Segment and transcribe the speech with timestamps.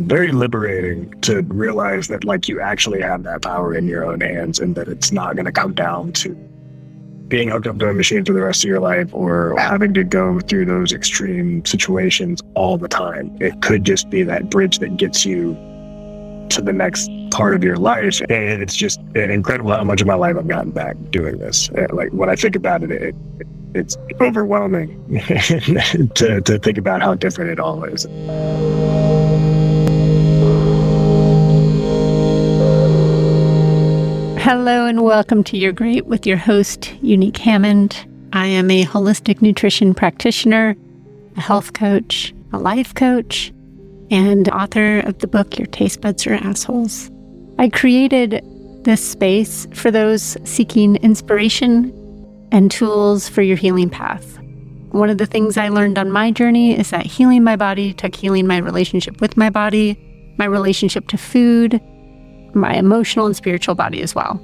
[0.00, 4.58] very liberating to realize that like you actually have that power in your own hands
[4.58, 6.34] and that it's not going to come down to
[7.28, 10.04] being hooked up to a machine for the rest of your life or having to
[10.04, 13.36] go through those extreme situations all the time.
[13.40, 15.54] It could just be that bridge that gets you
[16.50, 18.20] to the next part of your life.
[18.30, 21.70] And it's just incredible how much of my life I've gotten back doing this.
[21.90, 23.14] Like when I think about it, it
[23.74, 25.20] it's overwhelming
[26.14, 28.06] to, to think about how different it all is.
[34.46, 38.06] Hello and welcome to You're Great with your host, Unique Hammond.
[38.32, 40.76] I am a holistic nutrition practitioner,
[41.36, 43.52] a health coach, a life coach,
[44.08, 47.10] and author of the book Your Taste Buds Are Assholes.
[47.58, 48.40] I created
[48.84, 51.92] this space for those seeking inspiration
[52.52, 54.38] and tools for your healing path.
[54.92, 58.14] One of the things I learned on my journey is that healing my body took
[58.14, 59.98] healing my relationship with my body,
[60.38, 61.80] my relationship to food,
[62.56, 64.40] my emotional and spiritual body as well.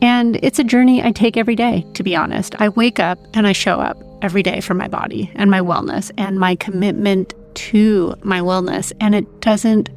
[0.00, 2.60] And it's a journey I take every day, to be honest.
[2.60, 6.10] I wake up and I show up every day for my body and my wellness
[6.16, 8.92] and my commitment to my wellness.
[9.00, 9.90] And it doesn't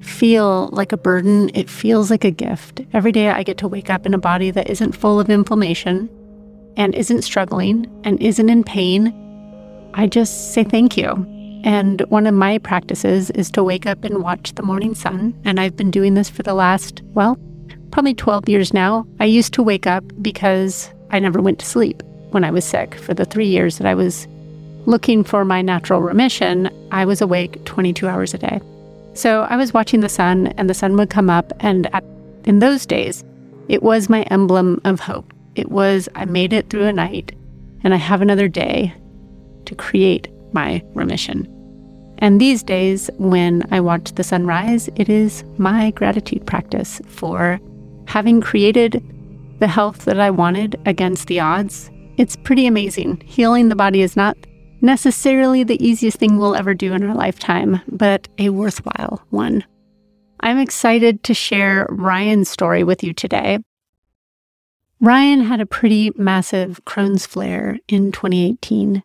[0.00, 2.80] feel like a burden, it feels like a gift.
[2.92, 6.08] Every day I get to wake up in a body that isn't full of inflammation
[6.76, 9.14] and isn't struggling and isn't in pain.
[9.94, 11.26] I just say thank you.
[11.64, 15.40] And one of my practices is to wake up and watch the morning sun.
[15.44, 17.38] And I've been doing this for the last, well,
[17.90, 19.06] probably 12 years now.
[19.20, 22.94] I used to wake up because I never went to sleep when I was sick.
[22.94, 24.26] For the three years that I was
[24.86, 28.60] looking for my natural remission, I was awake 22 hours a day.
[29.14, 31.52] So I was watching the sun, and the sun would come up.
[31.60, 32.02] And at,
[32.44, 33.22] in those days,
[33.68, 35.32] it was my emblem of hope.
[35.54, 37.36] It was, I made it through a night,
[37.84, 38.94] and I have another day
[39.66, 41.48] to create my remission.
[42.18, 47.60] And these days, when I watch the sunrise, it is my gratitude practice for
[48.06, 49.02] having created
[49.58, 51.90] the health that I wanted against the odds.
[52.16, 53.22] It's pretty amazing.
[53.26, 54.36] Healing the body is not
[54.82, 59.64] necessarily the easiest thing we'll ever do in our lifetime, but a worthwhile one.
[60.40, 63.58] I'm excited to share Ryan's story with you today.
[65.00, 69.02] Ryan had a pretty massive Crohn's flare in 2018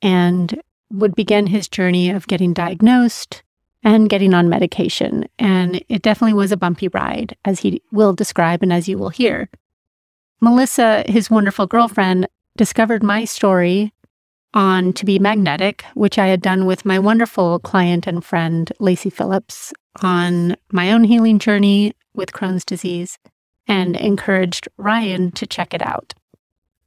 [0.00, 0.62] and
[0.98, 3.42] would begin his journey of getting diagnosed
[3.82, 5.28] and getting on medication.
[5.38, 9.10] And it definitely was a bumpy ride, as he will describe and as you will
[9.10, 9.50] hear.
[10.40, 13.92] Melissa, his wonderful girlfriend, discovered my story
[14.54, 19.10] on To Be Magnetic, which I had done with my wonderful client and friend, Lacy
[19.10, 19.72] Phillips,
[20.02, 23.18] on my own healing journey with Crohn's disease
[23.66, 26.14] and encouraged Ryan to check it out.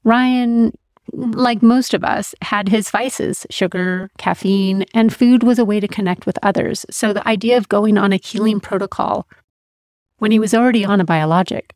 [0.03, 0.73] Ryan
[1.17, 5.87] like most of us, had his vices sugar, caffeine, and food was a way to
[5.87, 6.85] connect with others.
[6.91, 9.27] So the idea of going on a healing protocol
[10.19, 11.73] when he was already on a biologic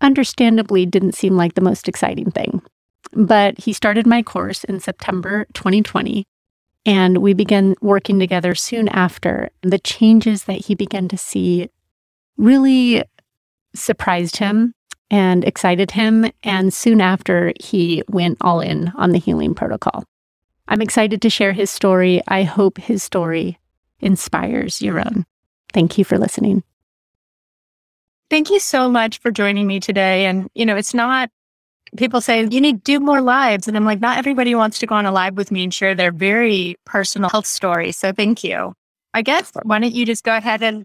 [0.00, 2.62] understandably didn't seem like the most exciting thing.
[3.12, 6.24] But he started my course in September 2020,
[6.86, 9.50] and we began working together soon after.
[9.62, 11.68] The changes that he began to see
[12.36, 13.02] really
[13.74, 14.72] surprised him
[15.10, 16.30] and excited him.
[16.42, 20.04] And soon after, he went all in on the healing protocol.
[20.68, 22.22] I'm excited to share his story.
[22.26, 23.58] I hope his story
[24.00, 25.24] inspires your own.
[25.72, 26.62] Thank you for listening.
[28.28, 30.26] Thank you so much for joining me today.
[30.26, 31.30] And, you know, it's not,
[31.96, 33.68] people say you need to do more lives.
[33.68, 35.94] And I'm like, not everybody wants to go on a live with me and share
[35.94, 37.92] their very personal health story.
[37.92, 38.72] So thank you.
[39.14, 40.84] I guess, why don't you just go ahead and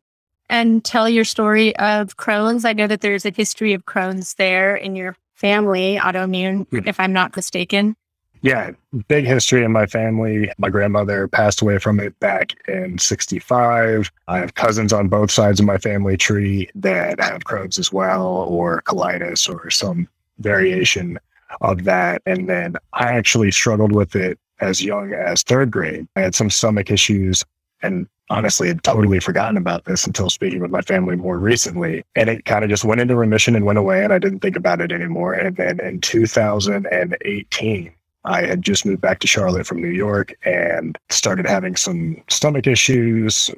[0.51, 2.65] and tell your story of Crohn's.
[2.65, 6.85] I know that there's a history of Crohn's there in your family, autoimmune, mm.
[6.85, 7.95] if I'm not mistaken.
[8.41, 8.71] Yeah,
[9.07, 10.51] big history in my family.
[10.57, 14.11] My grandmother passed away from it back in 65.
[14.27, 18.25] I have cousins on both sides of my family tree that have Crohn's as well,
[18.25, 20.07] or colitis, or some
[20.39, 21.17] variation
[21.61, 22.23] of that.
[22.25, 26.07] And then I actually struggled with it as young as third grade.
[26.15, 27.45] I had some stomach issues
[27.81, 32.03] and honestly had totally forgotten about this until speaking with my family more recently.
[32.15, 34.55] And it kind of just went into remission and went away, and I didn't think
[34.55, 35.33] about it anymore.
[35.33, 37.93] And then in 2018,
[38.23, 42.67] I had just moved back to Charlotte from New York and started having some stomach
[42.67, 43.49] issues.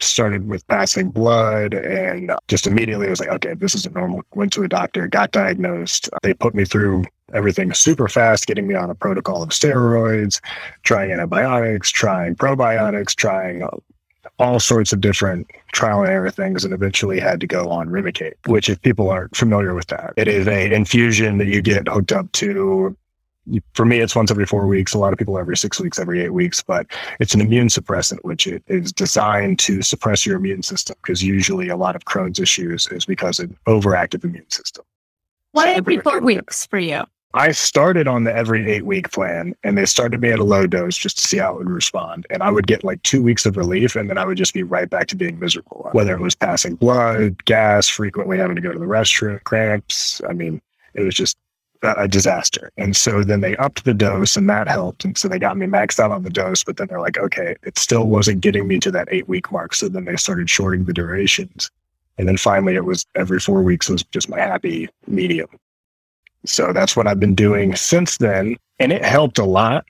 [0.00, 4.22] Started with passing blood and just immediately was like, okay, this isn't normal.
[4.34, 6.08] Went to a doctor, got diagnosed.
[6.22, 7.04] They put me through
[7.34, 10.40] everything super fast, getting me on a protocol of steroids,
[10.82, 13.62] trying antibiotics, trying probiotics, trying
[14.38, 18.34] all sorts of different trial and error things and eventually had to go on Remicade,
[18.46, 22.12] which if people aren't familiar with that, it is a infusion that you get hooked
[22.12, 22.96] up to
[23.74, 24.94] for me, it's once every four weeks.
[24.94, 26.86] A lot of people every six weeks, every eight weeks, but
[27.18, 31.68] it's an immune suppressant, which it is designed to suppress your immune system because usually
[31.68, 34.84] a lot of Crohn's issues is because of overactive immune system.
[35.52, 37.04] Why every four weeks for you?
[37.32, 40.66] I started on the every eight week plan and they started me at a low
[40.66, 42.26] dose just to see how it would respond.
[42.28, 44.64] And I would get like two weeks of relief and then I would just be
[44.64, 48.72] right back to being miserable, whether it was passing blood, gas, frequently having to go
[48.72, 50.20] to the restroom, cramps.
[50.28, 50.60] I mean,
[50.94, 51.36] it was just
[51.82, 52.70] a disaster.
[52.76, 55.04] And so then they upped the dose and that helped.
[55.04, 57.56] And so they got me maxed out on the dose, but then they're like, okay,
[57.62, 59.74] it still wasn't getting me to that eight week mark.
[59.74, 61.70] So then they started shorting the durations.
[62.18, 65.48] And then finally it was every four weeks was just my happy medium.
[66.44, 68.56] So that's what I've been doing since then.
[68.78, 69.84] And it helped a lot,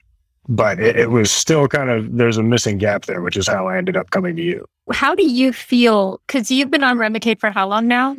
[0.47, 3.67] but it, it was still kind of, there's a missing gap there, which is how
[3.67, 4.65] I ended up coming to you.
[4.91, 6.21] How do you feel?
[6.27, 8.17] Because you've been on Remicade for how long now?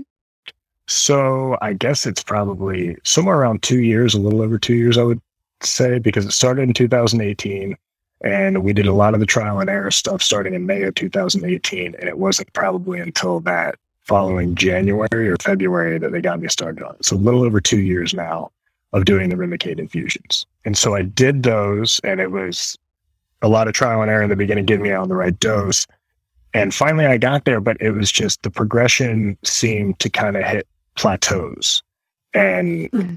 [0.86, 5.02] So I guess it's probably somewhere around two years, a little over two years, I
[5.02, 5.20] would
[5.62, 7.76] say, because it started in 2018.
[8.24, 10.94] And we did a lot of the trial and error stuff starting in May of
[10.94, 11.94] 2018.
[11.98, 16.82] And it wasn't probably until that following January or February that they got me started
[16.84, 17.04] on it.
[17.04, 18.50] So a little over two years now
[18.92, 20.46] of doing the Remicade infusions.
[20.64, 22.76] And so I did those and it was
[23.40, 25.86] a lot of trial and error in the beginning, getting me on the right dose.
[26.54, 30.44] And finally I got there, but it was just the progression seemed to kind of
[30.44, 31.82] hit plateaus.
[32.34, 33.14] And mm-hmm.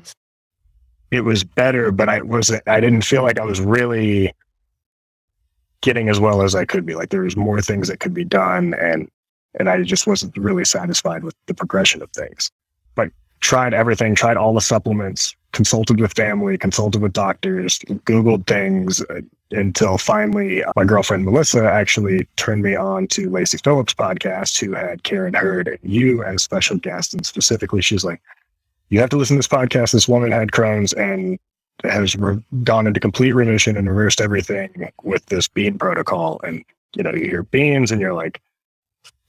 [1.11, 4.33] it was better, but I wasn't, I didn't feel like I was really
[5.81, 6.95] getting as well as I could be.
[6.95, 8.73] Like there was more things that could be done.
[8.73, 9.09] And,
[9.57, 12.51] and I just wasn't really satisfied with the progression of things.
[12.95, 19.01] But tried everything, tried all the supplements, consulted with family, consulted with doctors, Googled things
[19.09, 19.21] uh,
[19.51, 24.73] until finally uh, my girlfriend Melissa actually turned me on to Lacy Phillips' podcast, who
[24.73, 27.13] had Karen Hurd and you as special guests.
[27.13, 28.21] And specifically, she's like,
[28.89, 29.93] you have to listen to this podcast.
[29.93, 31.39] This woman had Crohn's and
[31.83, 36.39] has re- gone into complete remission and reversed everything with this bean protocol.
[36.43, 36.65] And,
[36.95, 38.41] you know, you hear beans and you're like,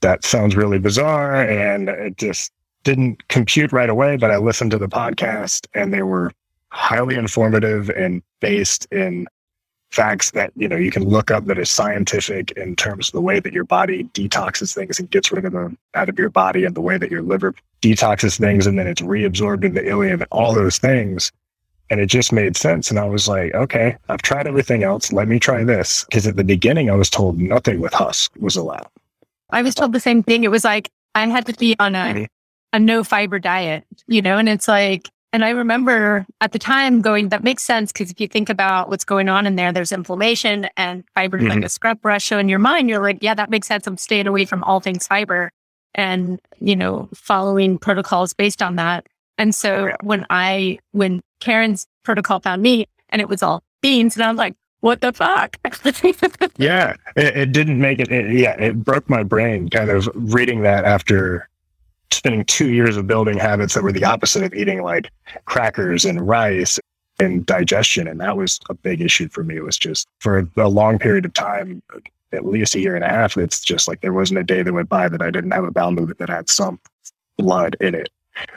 [0.01, 1.35] that sounds really bizarre.
[1.35, 2.51] And it just
[2.87, 6.31] didn't compute right away, but I listened to the podcast and they were
[6.69, 9.27] highly informative and based in
[9.91, 13.21] facts that you know you can look up that is scientific in terms of the
[13.21, 16.63] way that your body detoxes things and gets rid of them out of your body
[16.63, 20.13] and the way that your liver detoxes things and then it's reabsorbed in the ileum
[20.13, 21.31] and all those things.
[21.89, 22.89] And it just made sense.
[22.89, 25.11] And i was like okay i've tried everything else.
[25.11, 26.05] Let me try this.
[26.05, 28.87] Because at the beginning i was told nothing with husk was allowed.
[29.49, 30.45] I was told the same thing.
[30.45, 32.27] It was like i had to be on a
[32.77, 37.01] a no fiber diet, you know, and it's like, and I remember at the time
[37.01, 39.91] going, that makes sense because if you think about what's going on in there, there's
[39.91, 41.47] inflammation and fiber mm-hmm.
[41.47, 42.25] like a scrub brush.
[42.25, 43.87] So in your mind, you're like, yeah, that makes sense.
[43.87, 45.51] I'm staying away from all things fiber
[45.95, 49.07] and, you know, following protocols based on that.
[49.39, 54.23] And so when I, when Karen's protocol found me and it was all beans, and
[54.23, 55.57] I'm like, what the fuck?
[56.57, 58.31] yeah, it, it, didn't make it, it.
[58.31, 61.49] Yeah, it broke my brain kind of reading that after
[62.11, 65.09] spending two years of building habits that were the opposite of eating like
[65.45, 66.79] crackers and rice
[67.19, 68.07] and digestion.
[68.07, 69.57] And that was a big issue for me.
[69.57, 71.81] It was just for a long period of time,
[72.31, 74.73] at least a year and a half, it's just like there wasn't a day that
[74.73, 76.79] went by that I didn't have a bowel movement that had some
[77.37, 78.09] blood in it,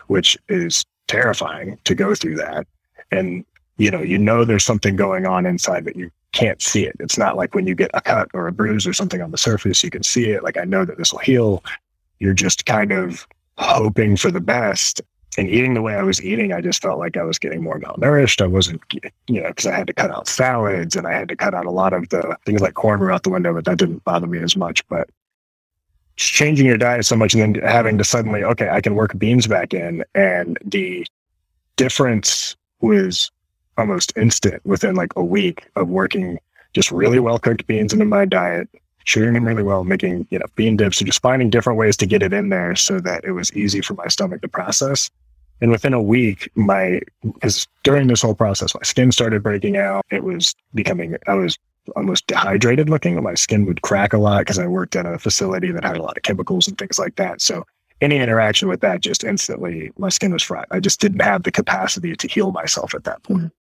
[0.08, 2.67] which is terrifying to go through that.
[3.12, 3.44] And,
[3.79, 6.97] you know, you know there's something going on inside, but you can't see it.
[7.00, 9.38] It's not like when you get a cut or a bruise or something on the
[9.38, 10.43] surface, you can see it.
[10.43, 11.64] Like I know that this will heal.
[12.19, 13.26] You're just kind of
[13.59, 15.00] hoping for the best
[15.38, 17.78] and eating the way I was eating, I just felt like I was getting more
[17.78, 18.42] malnourished.
[18.42, 18.83] I wasn't,
[19.28, 21.66] you know, because I had to cut out salads and I had to cut out
[21.66, 24.26] a lot of the things like corn were out the window, but that didn't bother
[24.26, 24.87] me as much.
[24.88, 25.09] But
[26.16, 29.47] changing your diet so much and then having to suddenly, okay, I can work beans
[29.47, 30.04] back in.
[30.14, 31.07] And the
[31.76, 33.30] difference was
[33.78, 36.38] almost instant within like a week of working
[36.73, 38.69] just really well cooked beans into my diet,
[39.04, 42.07] shooting them really well, making, you know, bean dips or just finding different ways to
[42.07, 45.11] get it in there so that it was easy for my stomach to process.
[45.61, 50.04] And within a week, my, because during this whole process, my skin started breaking out.
[50.11, 51.59] It was becoming, I was
[51.97, 53.23] almost dehydrated looking.
[53.23, 56.02] My skin would crack a lot because I worked at a facility that had a
[56.02, 57.40] lot of chemicals and things like that.
[57.40, 57.64] So
[58.00, 60.66] any interaction with that just instantly, my skin was fried.
[60.71, 63.52] I just didn't have the capacity to heal myself at that point.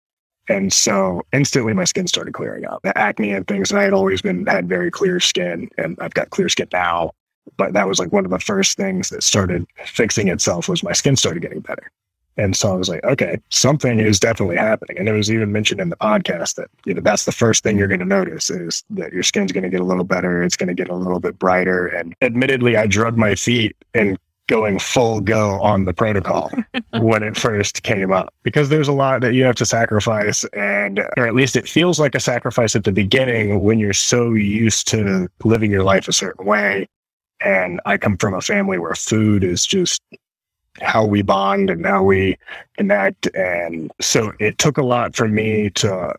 [0.49, 2.81] And so instantly my skin started clearing up.
[2.83, 6.15] The acne and things, and I had always been had very clear skin and I've
[6.15, 7.13] got clear skin now.
[7.57, 10.93] But that was like one of the first things that started fixing itself was my
[10.93, 11.91] skin started getting better.
[12.39, 14.97] And so I was like, okay, something is definitely happening.
[14.97, 17.77] And it was even mentioned in the podcast that, you know, that's the first thing
[17.77, 20.45] you're going to notice is that your skin's going to get a little better.
[20.45, 21.89] It's going to get a little bit brighter.
[21.89, 24.17] And admittedly, I drug my feet and
[24.49, 26.51] going full go on the protocol
[27.01, 31.01] when it first came up because there's a lot that you have to sacrifice and
[31.17, 34.89] or at least it feels like a sacrifice at the beginning when you're so used
[34.89, 36.89] to living your life a certain way.
[37.41, 40.03] And i come from a family where food is just
[40.81, 42.37] how we bond and how we
[42.77, 46.15] connect and so it took a lot for me to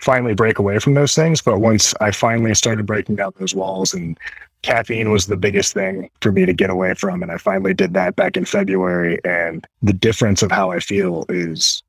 [0.00, 1.42] finally break away from those things.
[1.42, 4.18] But once i finally started breaking down those walls and
[4.62, 7.22] caffeine was the biggest thing for me to get away from.
[7.22, 9.18] And I finally did that back in February.
[9.24, 11.82] And the difference of how I feel is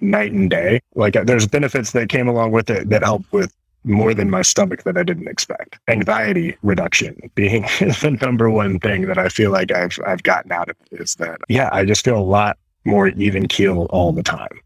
[0.00, 0.80] night and day.
[0.94, 3.54] Like uh, there's benefits that came along with it that help with
[3.84, 5.78] more than my stomach that I didn't expect.
[5.88, 10.68] Anxiety reduction being the number one thing that I feel like I've I've gotten out
[10.68, 14.22] of it is that yeah, I just feel a lot more even keel all the
[14.22, 14.60] time,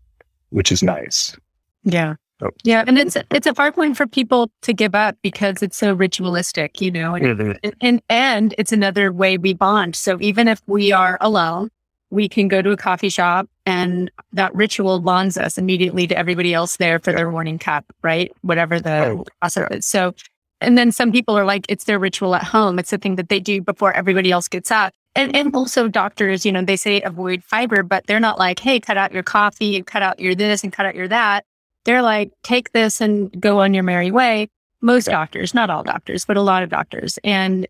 [0.50, 1.36] which is nice.
[1.84, 2.14] Yeah.
[2.42, 2.50] Oh.
[2.64, 5.94] Yeah, and it's it's a hard point for people to give up because it's so
[5.94, 7.68] ritualistic, you know, and, mm-hmm.
[7.80, 9.96] and and it's another way we bond.
[9.96, 11.70] So even if we are alone,
[12.10, 16.52] we can go to a coffee shop, and that ritual bonds us immediately to everybody
[16.52, 17.16] else there for yeah.
[17.16, 18.30] their morning cup, right?
[18.42, 19.86] Whatever the process is.
[19.86, 20.14] So,
[20.60, 22.78] and then some people are like, it's their ritual at home.
[22.78, 24.92] It's the thing that they do before everybody else gets up.
[25.14, 28.78] And, and also doctors, you know, they say avoid fiber, but they're not like, hey,
[28.78, 31.46] cut out your coffee and cut out your this and cut out your that
[31.86, 34.50] they're like, take this and go on your merry way.
[34.82, 37.18] Most doctors, not all doctors, but a lot of doctors.
[37.24, 37.66] And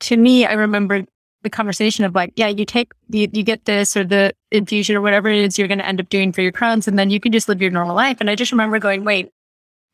[0.00, 1.04] to me, I remember
[1.42, 5.00] the conversation of like, yeah, you take, you, you get this or the infusion or
[5.00, 7.20] whatever it is you're going to end up doing for your Crohn's, and then you
[7.20, 8.16] can just live your normal life.
[8.20, 9.30] And I just remember going, wait,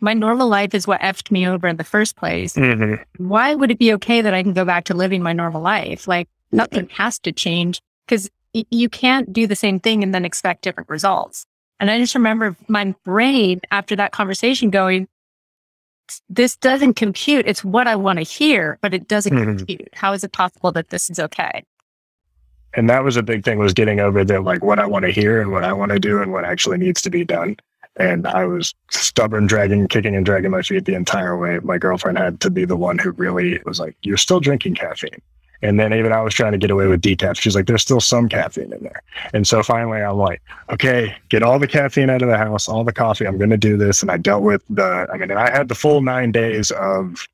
[0.01, 2.55] my normal life is what effed me over in the first place.
[2.55, 3.29] Mm-hmm.
[3.29, 6.09] Why would it be okay that I can go back to living my normal life?
[6.09, 10.25] Like nothing has to change because y- you can't do the same thing and then
[10.25, 11.47] expect different results.
[11.79, 15.09] And I just remember my brain after that conversation going,
[16.29, 17.47] this doesn't compute.
[17.47, 19.57] It's what I want to hear, but it doesn't mm-hmm.
[19.57, 19.89] compute.
[19.93, 21.65] How is it possible that this is okay?
[22.75, 25.11] And that was a big thing was getting over the like what I want to
[25.11, 27.57] hear and what I want to do and what actually needs to be done.
[27.97, 31.59] And I was stubborn, dragging, kicking and dragging my feet the entire way.
[31.61, 35.23] My girlfriend had to be the one who really was like, you're still drinking caffeine.
[35.63, 37.39] And then even I was trying to get away with decaf.
[37.39, 39.03] She's like, there's still some caffeine in there.
[39.33, 42.85] And so finally I'm like, okay, get all the caffeine out of the house, all
[42.85, 43.27] the coffee.
[43.27, 44.03] I'm going to do this.
[44.03, 47.27] And I dealt with the, I mean, I had the full nine days of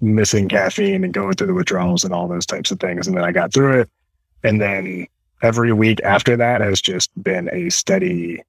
[0.00, 3.06] missing caffeine and going through the withdrawals and all those types of things.
[3.06, 3.90] And then I got through it.
[4.44, 5.06] And then
[5.42, 8.42] every week after that has just been a steady,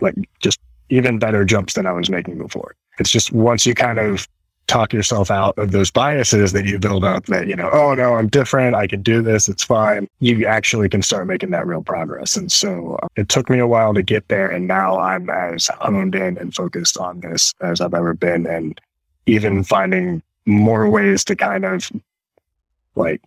[0.00, 2.74] like just even better jumps than I was making before.
[2.98, 4.28] It's just once you kind of
[4.72, 8.14] talk yourself out of those biases that you build up that, you know, oh no,
[8.14, 8.74] I'm different.
[8.74, 9.46] I can do this.
[9.48, 10.08] It's fine.
[10.20, 12.36] You actually can start making that real progress.
[12.36, 14.48] And so uh, it took me a while to get there.
[14.48, 18.46] And now I'm as honed in and focused on this as I've ever been.
[18.46, 18.80] And
[19.26, 21.90] even finding more ways to kind of
[22.94, 23.20] like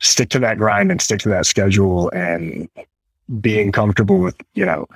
[0.00, 2.68] stick to that grind and stick to that schedule and
[3.40, 4.86] being comfortable with, you know,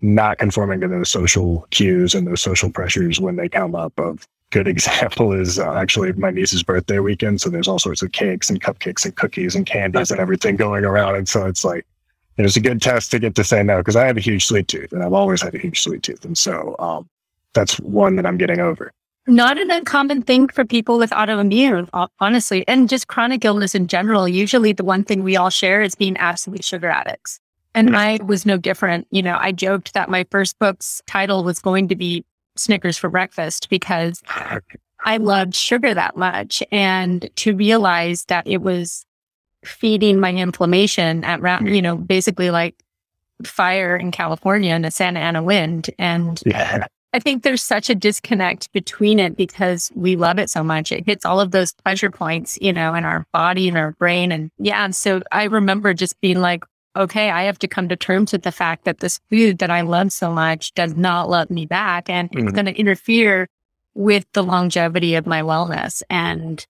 [0.00, 4.26] not conforming to those social cues and those social pressures when they come up of
[4.50, 7.40] good example is uh, actually my niece's birthday weekend.
[7.40, 10.84] So there's all sorts of cakes and cupcakes and cookies and candies and everything going
[10.84, 11.16] around.
[11.16, 11.86] And so it's like,
[12.36, 14.44] it was a good test to get to say no because I have a huge
[14.44, 16.24] sweet tooth and I've always had a huge sweet tooth.
[16.24, 17.08] And so um,
[17.54, 18.92] that's one that I'm getting over.
[19.26, 21.88] Not an uncommon thing for people with autoimmune,
[22.20, 24.28] honestly, and just chronic illness in general.
[24.28, 27.40] Usually, the one thing we all share is being absolute sugar addicts.
[27.74, 29.08] And I was no different.
[29.10, 32.24] You know, I joked that my first book's title was going to be
[32.58, 34.22] Snickers for breakfast because
[35.04, 36.62] I loved sugar that much.
[36.72, 39.04] And to realize that it was
[39.64, 41.74] feeding my inflammation at, round, mm.
[41.74, 42.74] you know, basically like
[43.44, 45.90] fire in California and a Santa Ana wind.
[45.98, 46.86] And yeah.
[47.12, 50.92] I think there's such a disconnect between it because we love it so much.
[50.92, 54.32] It hits all of those pleasure points, you know, in our body and our brain.
[54.32, 54.84] And yeah.
[54.84, 56.64] And so I remember just being like,
[56.96, 59.82] okay, I have to come to terms with the fact that this food that I
[59.82, 62.46] love so much does not love me back and mm-hmm.
[62.46, 63.48] it's going to interfere
[63.94, 66.02] with the longevity of my wellness.
[66.10, 66.66] And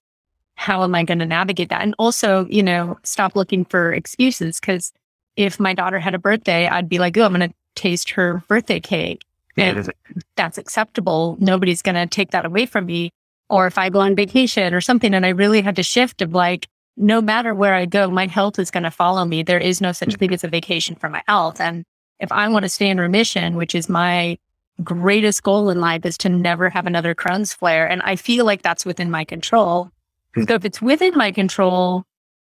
[0.55, 1.81] how am I going to navigate that?
[1.81, 4.91] And also, you know, stop looking for excuses because
[5.35, 8.43] if my daughter had a birthday, I'd be like, oh, I'm going to taste her
[8.47, 9.23] birthday cake.
[9.55, 9.91] And
[10.35, 11.35] that's acceptable.
[11.39, 13.11] Nobody's going to take that away from me.
[13.49, 16.33] Or if I go on vacation or something and I really had to shift of
[16.33, 16.67] like,
[16.97, 19.43] no matter where I go, my health is going to follow me.
[19.43, 21.61] There is no such thing as a vacation for my health.
[21.61, 21.85] And
[22.19, 24.37] if I want to stay in remission, which is my
[24.83, 27.87] greatest goal in life is to never have another Crohn's flare.
[27.87, 29.91] And I feel like that's within my control.
[30.33, 30.43] Hmm.
[30.47, 32.03] So if it's within my control,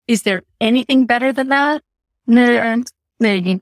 [0.07, 1.81] is there anything better than that?
[2.27, 2.83] No,
[3.19, 3.61] maybe.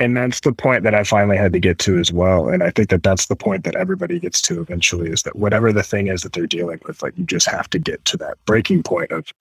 [0.00, 2.48] And that's the point that I finally had to get to as well.
[2.48, 5.72] And I think that that's the point that everybody gets to eventually is that whatever
[5.72, 8.36] the thing is that they're dealing with, like you just have to get to that
[8.44, 9.32] breaking point of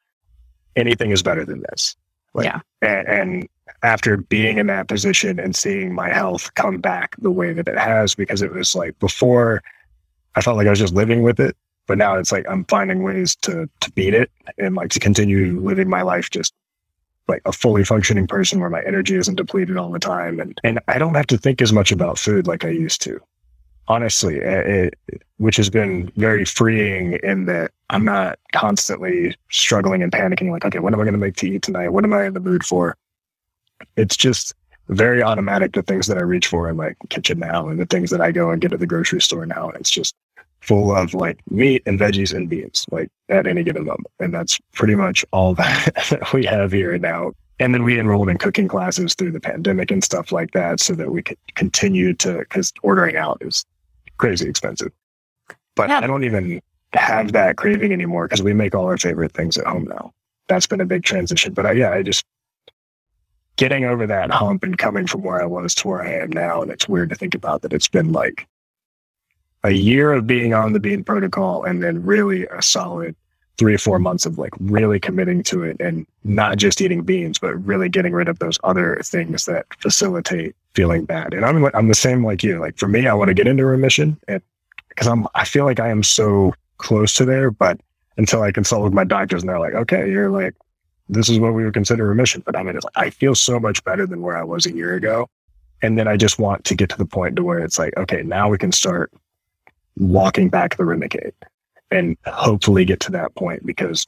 [0.75, 1.95] anything is better than this.
[2.33, 2.59] Like, Yeah.
[2.81, 3.49] And, and
[3.83, 7.77] after being in that position and seeing my health come back the way that it
[7.77, 9.61] has, because it was like before,
[10.35, 11.55] I felt like I was just living with it,
[11.87, 15.59] but now it's like I'm finding ways to to beat it and like to continue
[15.59, 16.53] living my life just
[17.27, 20.79] like a fully functioning person where my energy isn't depleted all the time and and
[20.87, 23.19] I don't have to think as much about food like I used to.
[23.87, 30.11] Honestly, it, it, which has been very freeing in that I'm not constantly struggling and
[30.11, 31.89] panicking like, okay, what am I going to make to eat tonight?
[31.89, 32.95] What am I in the mood for?
[33.97, 34.53] It's just
[34.87, 38.09] very automatic the things that I reach for in my kitchen now and the things
[38.11, 39.67] that I go and get at the grocery store now.
[39.67, 40.15] And it's just
[40.61, 44.07] full of like meat and veggies and beans, like at any given moment.
[44.21, 47.33] And that's pretty much all that we have here now.
[47.59, 50.93] And then we enrolled in cooking classes through the pandemic and stuff like that so
[50.93, 53.65] that we could continue to, because ordering out is
[54.17, 54.93] crazy expensive.
[55.75, 55.99] But Yeah.
[55.99, 56.61] I don't even
[56.93, 60.13] have that craving anymore because we make all our favorite things at home now.
[60.47, 61.53] That's been a big transition.
[61.53, 62.25] But I, yeah, I just
[63.55, 66.61] getting over that hump and coming from where I was to where I am now.
[66.61, 68.47] And it's weird to think about that it's been like
[69.63, 73.15] a year of being on the bean protocol and then really a solid
[73.57, 77.37] three or four months of like really committing to it and not just eating beans,
[77.37, 81.33] but really getting rid of those other things that facilitate feeling bad.
[81.33, 82.59] And I'm I'm the same like you.
[82.59, 84.41] Like for me, I want to get into remission and
[84.89, 87.79] because I'm I feel like I am so close to there, but
[88.17, 90.55] until I consult with my doctors and they're like, okay, you're like
[91.11, 92.41] this is what we would consider remission.
[92.45, 94.73] But I mean, it's like, I feel so much better than where I was a
[94.73, 95.29] year ago.
[95.81, 98.23] And then I just want to get to the point to where it's like, okay,
[98.23, 99.11] now we can start
[99.97, 101.33] walking back the Remicade
[101.91, 104.05] and hopefully get to that point because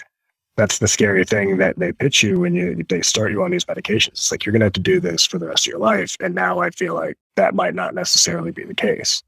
[0.55, 3.65] that's the scary thing that they pitch you when you they start you on these
[3.65, 4.09] medications.
[4.09, 6.15] It's like you're gonna have to do this for the rest of your life.
[6.21, 9.23] And now I feel like that might not necessarily be the case.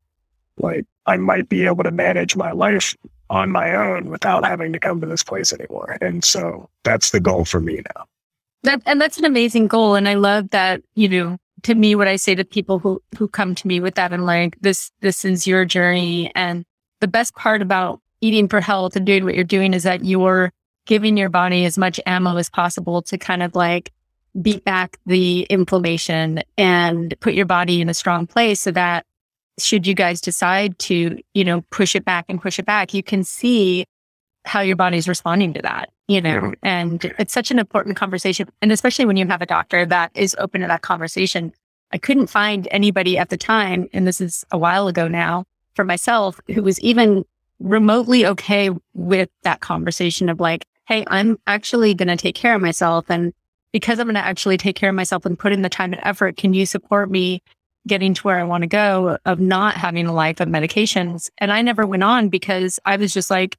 [0.58, 2.96] Like I might be able to manage my life
[3.30, 5.98] on my own without having to come to this place anymore.
[6.02, 8.06] And so that's the goal for me now.
[8.64, 9.96] That, and that's an amazing goal.
[9.96, 13.28] And I love that, you know, to me, what I say to people who, who
[13.28, 16.32] come to me with that, I'm like, this, this is your journey.
[16.36, 16.66] And
[17.02, 20.52] the best part about eating for health and doing what you're doing is that you're
[20.86, 23.92] giving your body as much ammo as possible to kind of like
[24.42, 29.06] beat back the inflammation and put your body in a strong place so that
[29.60, 33.02] should you guys decide to, you know, push it back and push it back, you
[33.04, 33.86] can see
[34.46, 36.54] how your body's responding to that, you know, Mhm.
[36.62, 38.48] and it's such an important conversation.
[38.62, 41.52] And especially when you have a doctor that is open to that conversation.
[41.92, 45.86] I couldn't find anybody at the time, and this is a while ago now for
[45.86, 47.24] myself, who was even
[47.60, 52.62] remotely okay with that conversation of like, Hey, I'm actually going to take care of
[52.62, 53.06] myself.
[53.10, 53.34] And
[53.72, 56.02] because I'm going to actually take care of myself and put in the time and
[56.06, 57.42] effort, can you support me
[57.88, 61.30] getting to where I want to go of not having a life of medications?
[61.38, 63.58] And I never went on because I was just like,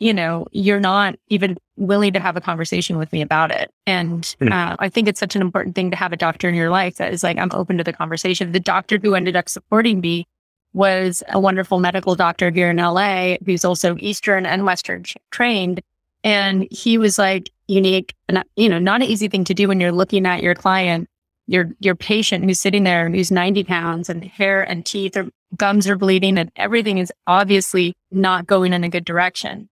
[0.00, 3.70] you know, you're not even willing to have a conversation with me about it.
[3.86, 4.52] And Mm.
[4.52, 6.96] uh, I think it's such an important thing to have a doctor in your life
[6.96, 8.52] that is like, I'm open to the conversation.
[8.52, 10.26] The doctor who ended up supporting me
[10.72, 15.80] was a wonderful medical doctor here in LA who's also Eastern and Western trained.
[16.24, 19.78] And he was like unique and, you know, not an easy thing to do when
[19.80, 21.08] you're looking at your client,
[21.46, 25.86] your, your patient who's sitting there who's 90 pounds and hair and teeth or gums
[25.86, 29.68] are bleeding and everything is obviously not going in a good direction.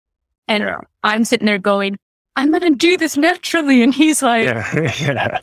[0.49, 0.81] And Yeah.
[1.03, 1.97] I'm sitting there going,
[2.37, 3.83] I'm going to do this naturally.
[3.83, 4.93] And he's like, Yeah.
[5.01, 5.41] yeah.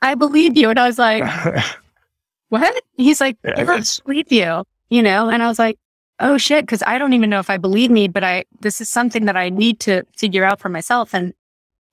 [0.00, 0.70] I believe you.
[0.70, 1.24] And I was like,
[2.48, 2.82] what?
[2.96, 5.28] He's like, Yeah, I it's- believe you, you know?
[5.28, 5.78] And I was like,
[6.20, 6.66] oh shit.
[6.66, 9.36] Cause I don't even know if I believe me, but I, this is something that
[9.36, 11.14] I need to figure out for myself.
[11.14, 11.32] And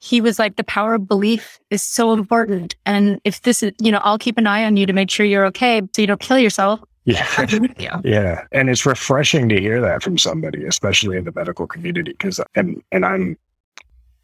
[0.06, 2.76] he was like, the power of belief is so important.
[2.86, 5.26] And if this is, you know, I'll keep an eye on you to make sure
[5.26, 5.82] you're okay.
[5.96, 6.80] So you don't kill yourself.
[7.06, 7.26] yeah.
[7.80, 7.89] You.
[8.04, 12.39] Yeah, and it's refreshing to hear that from somebody, especially in the medical community, because
[12.54, 13.38] and and I'm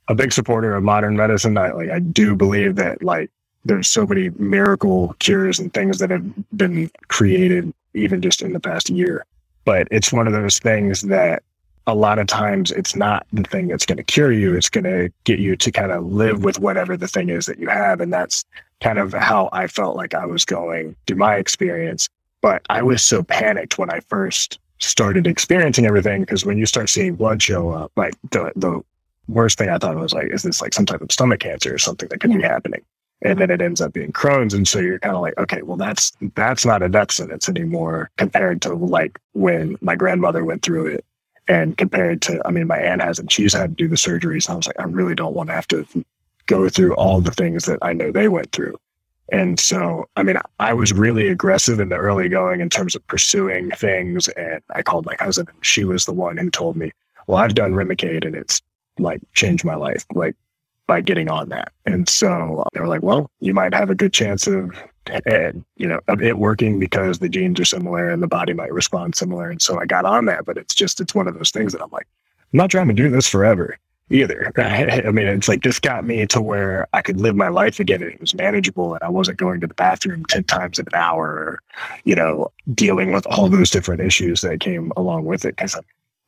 [0.08, 1.58] a big supporter of modern medicine.
[1.58, 3.30] I like I do believe that like
[3.66, 8.60] there's so many miracle cures and things that have been created even just in the
[8.60, 9.26] past year.
[9.66, 11.44] But it's one of those things that
[11.88, 14.56] a lot of times it's not the thing that's going to cure you.
[14.56, 17.60] It's going to get you to kind of live with whatever the thing is that
[17.60, 18.46] you have, and that's
[18.82, 22.10] kind of how I felt like I was going through my experience
[22.42, 26.90] but I was so panicked when I first started experiencing everything because when you start
[26.90, 28.82] seeing blood show up, like the the
[29.28, 31.78] worst thing I thought was like, is this like some type of stomach cancer or
[31.78, 32.82] something that could be happening?
[33.24, 35.78] And then it ends up being Crohn's, and so you're kind of like, okay, well
[35.78, 40.88] that's that's not a death sentence anymore compared to like when my grandmother went through
[40.88, 41.06] it,
[41.52, 44.50] and compared to, I mean, my aunt hasn't, she's had to do the surgeries.
[44.50, 45.86] I was like, I really don't want to have to
[46.46, 48.80] go through all the things that I know they went through.
[49.34, 53.06] And so, I mean, I was really aggressive in the early going in terms of
[53.08, 54.30] pursuing things.
[54.30, 56.94] And I called my cousin, and she was the one who told me,
[57.28, 58.62] Well, I've done Remicade and it's
[58.98, 60.06] like changed my life.
[60.14, 60.38] Like
[60.92, 61.72] by getting on that.
[61.86, 64.72] And so uh, they were like, well, you might have a good chance of
[65.26, 68.74] and you know of it working because the genes are similar and the body might
[68.74, 71.50] respond similar and so i got on that but it's just it's one of those
[71.50, 72.06] things that i'm like
[72.54, 73.80] i'm not trying to do this forever
[74.12, 75.04] either right?
[75.08, 78.04] i mean it's like this got me to where i could live my life again
[78.04, 80.94] and it was manageable and i wasn't going to the bathroom 10 times in an
[80.94, 81.60] hour or
[82.04, 85.76] you know dealing with all those different issues that came along with it because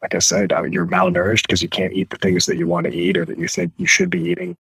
[0.03, 2.67] like i said I mean, you're malnourished because you can't eat the things that you
[2.67, 4.55] want to eat or that you think you should be eating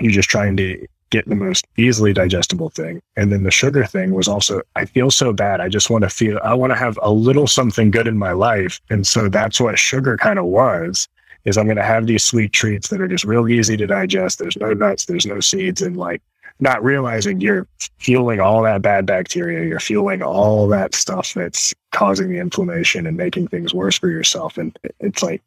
[0.00, 3.00] you're just trying to get the most easily digestible thing.
[3.16, 5.60] And then the sugar thing was also, I feel so bad.
[5.60, 8.32] I just want to feel, I want to have a little something good in my
[8.32, 8.80] life.
[8.90, 11.08] And so that's what sugar kind of was,
[11.44, 14.38] is I'm going to have these sweet treats that are just real easy to digest.
[14.38, 15.80] There's no nuts, there's no seeds.
[15.80, 16.20] And like
[16.60, 17.66] not realizing you're
[17.98, 23.16] fueling all that bad bacteria, you're fueling all that stuff that's causing the inflammation and
[23.16, 24.58] making things worse for yourself.
[24.58, 25.42] And it's like,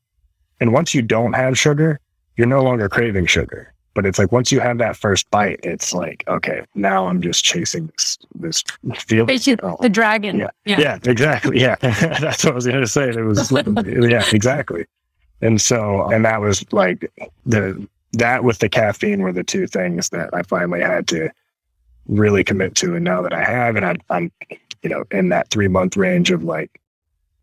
[0.59, 1.99] and once you don't have sugar,
[2.37, 5.93] you're no longer craving sugar but it's like once you have that first bite, it's
[5.93, 8.63] like, okay, now I'm just chasing this this
[8.95, 9.39] feeling.
[9.63, 9.77] Oh.
[9.81, 10.39] The dragon.
[10.39, 10.49] Yeah.
[10.65, 10.79] yeah.
[10.79, 11.59] yeah exactly.
[11.59, 11.75] Yeah.
[11.81, 13.09] That's what I was gonna say.
[13.09, 14.85] It was yeah, exactly.
[15.41, 17.11] And so and that was like
[17.45, 21.29] the that with the caffeine were the two things that I finally had to
[22.07, 22.95] really commit to.
[22.95, 24.31] And now that I have, and I, I'm,
[24.83, 26.79] you know, in that three month range of like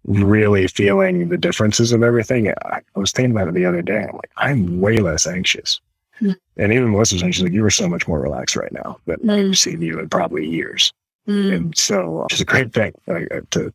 [0.05, 2.51] really feeling the differences of everything.
[2.64, 4.07] I was thinking about it the other day.
[4.09, 5.81] I'm like, I'm way less anxious
[6.20, 6.37] Mm.
[6.57, 9.18] And even Melissa was she's like, you were so much more relaxed right now than
[9.18, 9.48] mm.
[9.51, 10.92] I've seen you in probably years.
[11.27, 11.55] Mm.
[11.55, 13.72] And so it's a great thing like, uh, to,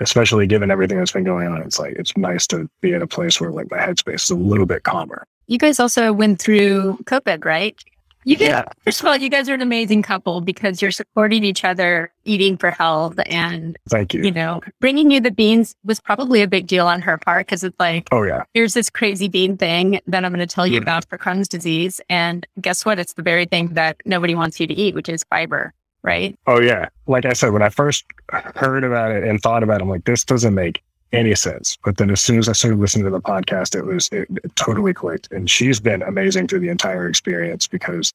[0.00, 1.62] especially given everything that's been going on.
[1.62, 4.36] It's like, it's nice to be in a place where like my headspace is a
[4.36, 5.26] little bit calmer.
[5.46, 7.82] You guys also went through COVID, right?
[8.28, 8.64] You guys, yeah.
[8.84, 12.58] first of all, you guys are an amazing couple because you're supporting each other, eating
[12.58, 14.22] for health, and thank you.
[14.22, 17.64] You know, bringing you the beans was probably a big deal on her part because
[17.64, 20.78] it's like, oh yeah, here's this crazy bean thing that I'm going to tell you
[20.78, 20.82] mm.
[20.82, 22.98] about for Crohn's disease, and guess what?
[22.98, 26.38] It's the very thing that nobody wants you to eat, which is fiber, right?
[26.46, 29.84] Oh yeah, like I said, when I first heard about it and thought about it,
[29.84, 31.78] I'm like, this doesn't make any sense.
[31.84, 34.54] But then as soon as I started listening to the podcast, it was it, it
[34.56, 35.30] totally clicked.
[35.32, 38.12] And she's been amazing through the entire experience because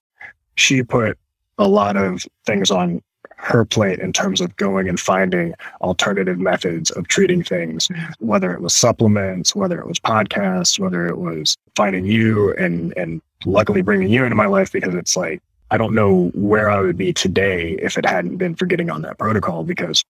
[0.56, 1.18] she put
[1.58, 3.02] a lot of things on
[3.38, 8.62] her plate in terms of going and finding alternative methods of treating things, whether it
[8.62, 14.08] was supplements, whether it was podcasts, whether it was finding you and and luckily bringing
[14.08, 17.72] you into my life because it's like I don't know where I would be today
[17.82, 20.04] if it hadn't been for getting on that protocol because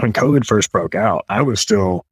[0.00, 2.04] when COVID first broke out, I was still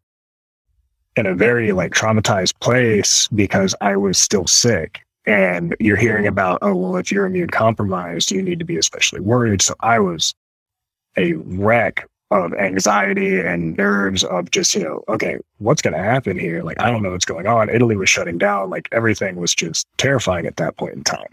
[1.17, 5.01] in a very like traumatized place because I was still sick.
[5.25, 9.21] And you're hearing about, oh, well, if you're immune compromised, you need to be especially
[9.21, 9.63] worried.
[9.63, 10.35] So I was
[11.17, 16.39] a wreck of anxiety and nerves of just, you know, okay, what's going to happen
[16.39, 16.63] here?
[16.63, 17.69] Like, I don't know what's going on.
[17.69, 18.71] Italy was shutting down.
[18.71, 21.29] Like, everything was just terrifying at that point in time.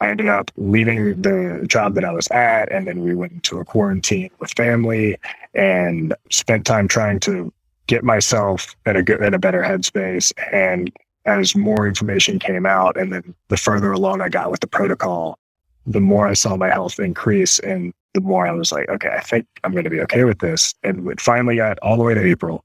[0.00, 3.58] I ended up leaving the job that I was at, and then we went into
[3.58, 5.16] a quarantine with family
[5.56, 7.52] and spent time trying to
[7.86, 10.32] get myself in a good, in a better headspace.
[10.52, 10.92] And
[11.24, 15.38] as more information came out, and then the further along I got with the protocol,
[15.86, 19.20] the more I saw my health increase, and the more I was like, okay, I
[19.20, 20.74] think I'm going to be okay with this.
[20.82, 22.64] And it finally got all the way to April.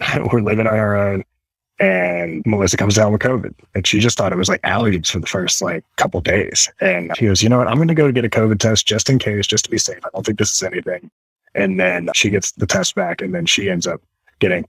[0.32, 1.24] We're living on our own
[1.80, 5.18] and Melissa comes down with COVID and she just thought it was like allergies for
[5.18, 6.70] the first like couple days.
[6.80, 7.66] And she goes, you know what?
[7.66, 9.98] I'm going to go get a COVID test just in case, just to be safe.
[10.04, 11.10] I don't think this is anything.
[11.54, 14.00] And then she gets the test back and then she ends up
[14.38, 14.66] getting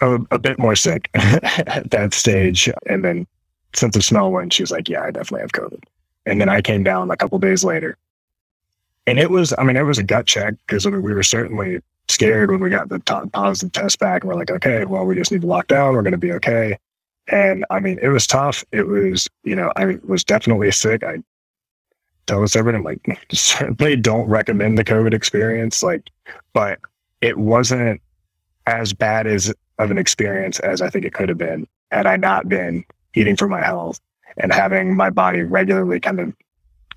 [0.00, 2.70] a, a bit more sick at that stage.
[2.86, 3.26] And then
[3.74, 5.82] since the smell went, she was like, yeah, I definitely have COVID.
[6.26, 7.96] And then I came down a couple days later
[9.06, 11.22] and it was, I mean, it was a gut check because I mean, we were
[11.22, 14.22] certainly scared when we got the t- positive test back.
[14.22, 15.94] And we're like, okay, well, we just need to lock down.
[15.94, 16.78] We're going to be okay.
[17.28, 18.64] And I mean, it was tough.
[18.72, 21.02] It was, you know, I was definitely sick.
[21.04, 21.22] I
[22.26, 25.82] tell us everything, I'm like, certainly don't recommend the COVID experience.
[25.82, 26.10] Like,
[26.52, 26.78] but
[27.20, 28.00] it wasn't
[28.66, 32.16] as bad as of an experience as I think it could have been had I
[32.16, 34.00] not been eating for my health
[34.36, 36.34] and having my body regularly kind of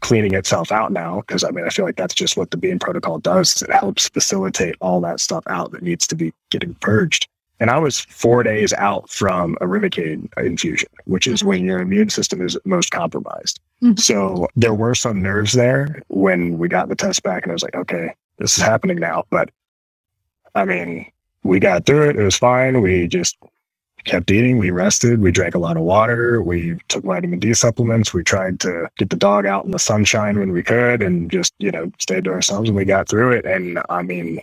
[0.01, 2.79] cleaning itself out now because I mean I feel like that's just what the bean
[2.79, 3.61] protocol does.
[3.61, 7.27] It helps facilitate all that stuff out that needs to be getting purged.
[7.59, 12.09] And I was four days out from a Remicade infusion, which is when your immune
[12.09, 13.59] system is most compromised.
[13.81, 13.97] Mm-hmm.
[13.97, 17.63] So there were some nerves there when we got the test back, and I was
[17.63, 19.23] like, okay, this is happening now.
[19.29, 19.51] But
[20.53, 21.09] I mean,
[21.43, 22.17] we got through it.
[22.17, 22.81] It was fine.
[22.81, 23.37] We just
[24.03, 24.57] kept eating.
[24.57, 25.21] We rested.
[25.21, 26.41] We drank a lot of water.
[26.41, 28.13] We took vitamin D supplements.
[28.13, 31.53] We tried to get the dog out in the sunshine when we could and just,
[31.59, 33.45] you know, stayed to ourselves and we got through it.
[33.45, 34.41] And I mean,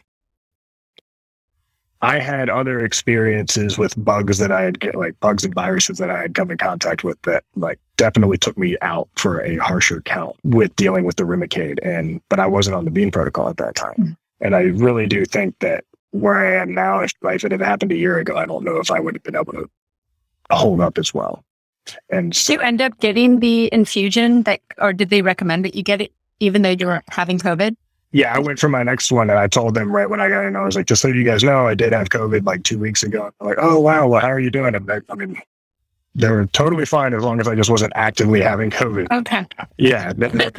[2.03, 6.11] I had other experiences with bugs that I had get like bugs and viruses that
[6.11, 10.01] I had come in contact with that like definitely took me out for a harsher
[10.01, 11.79] count with dealing with the Remicade.
[11.85, 13.95] And but I wasn't on the bean protocol at that time.
[13.99, 14.17] Mm.
[14.41, 17.93] And I really do think that where I am now, if, if it had happened
[17.93, 19.71] a year ago, I don't know if I would have been able to
[20.51, 21.45] hold up as well.
[22.11, 25.75] And so, did you end up getting the infusion that, or did they recommend that
[25.75, 27.77] you get it even though you were having COVID?
[28.13, 30.45] Yeah, I went for my next one and I told them right when I got
[30.45, 32.79] in, I was like, just so you guys know, I did have COVID like two
[32.79, 33.33] weeks ago.
[33.41, 34.75] I'm like, oh, wow, well, how are you doing?
[34.75, 35.41] And they, I mean,
[36.15, 39.11] they were totally fine as long as I just wasn't actively having COVID.
[39.11, 39.47] Okay.
[39.79, 40.13] Yeah,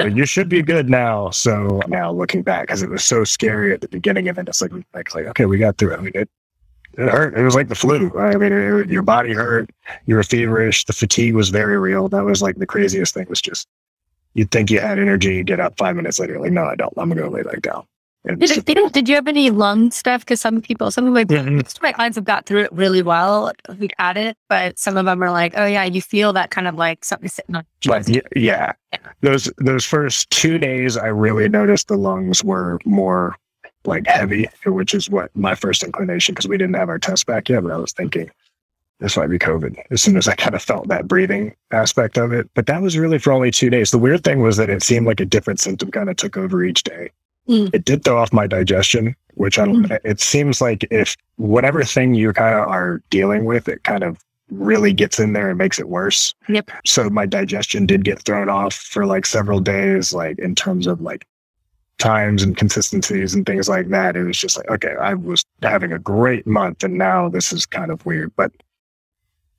[0.08, 1.30] you should be good now.
[1.30, 4.60] So now looking back, because it was so scary at the beginning of it, it's
[4.60, 5.98] like, like, like okay, we got through it.
[5.98, 6.28] I mean, it,
[6.94, 7.38] it hurt.
[7.38, 8.10] It was like the flu.
[8.18, 9.70] I mean, it, your body hurt.
[10.06, 10.86] You were feverish.
[10.86, 12.08] The fatigue was very real.
[12.08, 13.68] That was like the craziest thing was just
[14.34, 16.92] you'd think you had energy, you get up five minutes later, like, no, I don't.
[16.96, 17.86] I'm gonna go lay back down.
[18.26, 20.22] Did, did, did, you have any lung stuff?
[20.22, 21.60] Because some people, some of my, mm-hmm.
[21.82, 23.52] my clients have got through it really well
[23.98, 26.74] at it, but some of them are like, oh yeah, you feel that kind of
[26.74, 27.66] like something sitting on.
[27.84, 28.72] Like, yeah, yeah,
[29.20, 33.36] those those first two days, I really noticed the lungs were more
[33.84, 37.50] like heavy, which is what my first inclination because we didn't have our test back
[37.50, 37.62] yet.
[37.62, 38.30] But I was thinking,
[39.04, 42.32] this might be COVID as soon as I kind of felt that breathing aspect of
[42.32, 42.48] it.
[42.54, 43.90] But that was really for only two days.
[43.90, 46.64] The weird thing was that it seemed like a different symptom kind of took over
[46.64, 47.10] each day.
[47.46, 47.74] Mm.
[47.74, 50.00] It did throw off my digestion, which I don't, mm.
[50.04, 54.18] it seems like if whatever thing you kind of are dealing with, it kind of
[54.50, 56.34] really gets in there and makes it worse.
[56.48, 56.70] Yep.
[56.86, 61.02] So my digestion did get thrown off for like several days, like in terms of
[61.02, 61.26] like
[61.98, 64.16] times and consistencies and things like that.
[64.16, 67.66] It was just like, okay, I was having a great month and now this is
[67.66, 68.32] kind of weird.
[68.34, 68.50] But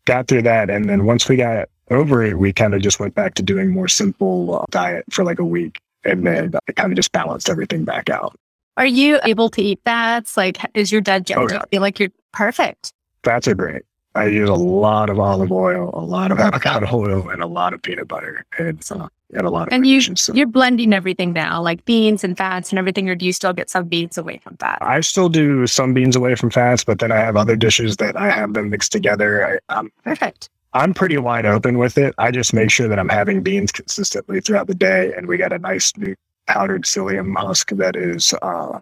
[0.06, 0.70] got through that.
[0.70, 3.72] And then once we got over it, we kind of just went back to doing
[3.72, 5.80] more simple uh, diet for like a week.
[6.04, 8.36] And then it kind of just balanced everything back out.
[8.78, 10.38] Are you able to eat fats?
[10.38, 11.64] Like, is your digestion oh, yeah.
[11.72, 12.92] feel like you're perfect?
[13.24, 13.84] Fats are great.
[14.16, 17.74] I use a lot of olive oil, a lot of avocado oil, and a lot
[17.74, 18.46] of peanut butter.
[18.58, 20.34] And so and a lot of and you so.
[20.34, 23.70] you're blending everything now like beans and fats and everything or do you still get
[23.70, 27.12] some beans away from fat i still do some beans away from fats but then
[27.12, 31.18] i have other dishes that i have them mixed together I, um, perfect i'm pretty
[31.18, 34.76] wide open with it i just make sure that i'm having beans consistently throughout the
[34.76, 36.16] day and we got a nice new
[36.48, 38.80] powdered psyllium husk that is uh,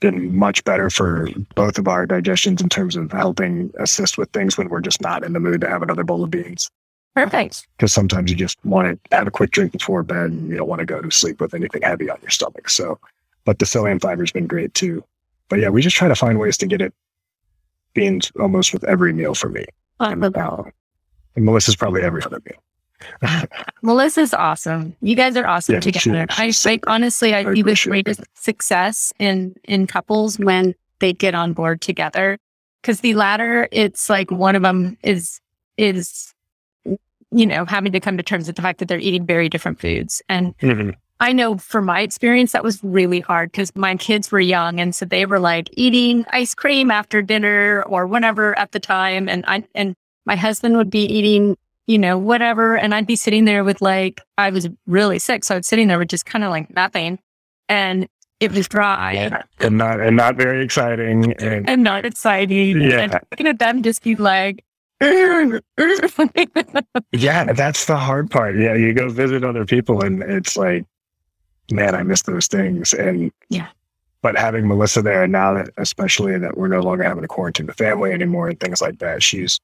[0.00, 4.56] been much better for both of our digestions in terms of helping assist with things
[4.56, 6.70] when we're just not in the mood to have another bowl of beans
[7.16, 7.66] Perfect.
[7.78, 10.68] Because sometimes you just want to have a quick drink before bed and you don't
[10.68, 12.68] want to go to sleep with anything heavy on your stomach.
[12.68, 13.00] So,
[13.46, 15.02] but the psyllium fiber's been great too.
[15.48, 16.92] But yeah, we just try to find ways to get it
[17.94, 19.64] beans almost with every meal for me.
[19.98, 20.64] And, uh,
[21.36, 22.62] and Melissa's probably every other meal.
[23.82, 24.96] Melissa's awesome.
[25.00, 26.26] You guys are awesome yeah, together.
[26.30, 31.34] I like honestly, I, I see the greatest success in in couples when they get
[31.34, 32.38] on board together.
[32.82, 35.40] Because the latter, it's like one of them is
[35.76, 36.34] is
[37.32, 39.80] you know, having to come to terms with the fact that they're eating very different
[39.80, 40.22] foods.
[40.28, 40.90] And mm-hmm.
[41.18, 44.80] I know from my experience, that was really hard because my kids were young.
[44.80, 49.28] And so they were like eating ice cream after dinner or whatever at the time.
[49.28, 52.76] And I, and my husband would be eating, you know, whatever.
[52.76, 55.44] And I'd be sitting there with like, I was really sick.
[55.44, 57.18] So I was sitting there with just kind of like nothing.
[57.68, 59.12] And it was dry
[59.60, 62.80] and not and not very exciting and, and not exciting.
[62.82, 63.00] Yeah.
[63.00, 64.62] And looking at them just be like,
[65.00, 65.60] yeah,
[67.52, 68.58] that's the hard part.
[68.58, 70.84] Yeah, you go visit other people and it's like,
[71.70, 72.92] man, I miss those things.
[72.92, 73.68] And yeah.
[74.22, 77.66] But having Melissa there and now that especially that we're no longer having to quarantine
[77.66, 79.60] the family anymore and things like that, she's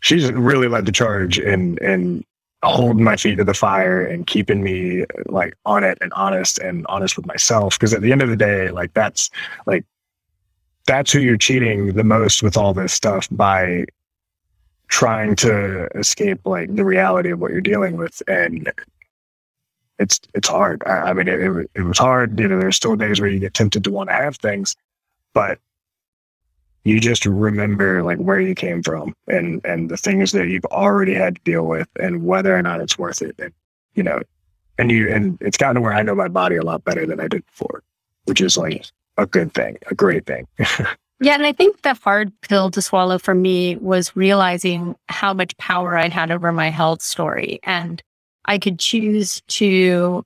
[0.00, 2.24] she's really led the charge and and
[2.62, 6.86] holding my feet to the fire and keeping me like on it and honest and
[6.88, 7.78] honest with myself.
[7.78, 9.30] Because at the end of the day, like that's
[9.66, 9.84] like
[10.86, 13.86] that's who you're cheating the most with all this stuff by
[14.88, 18.22] trying to escape like the reality of what you're dealing with.
[18.28, 18.70] And
[19.98, 20.82] it's it's hard.
[20.84, 22.38] I, I mean it, it, it was hard.
[22.38, 24.76] You know there's still days where you get tempted to want to have things
[25.32, 25.58] but
[26.84, 31.14] you just remember like where you came from and and the things that you've already
[31.14, 33.52] had to deal with and whether or not it's worth it and
[33.94, 34.20] you know
[34.78, 37.20] and you and it's gotten to where i know my body a lot better than
[37.20, 37.82] i did before
[38.24, 38.86] which is like
[39.18, 40.46] a good thing a great thing
[41.20, 41.34] Yeah.
[41.34, 45.96] And I think the hard pill to swallow for me was realizing how much power
[45.96, 47.60] I had over my health story.
[47.62, 48.02] And
[48.46, 50.24] I could choose to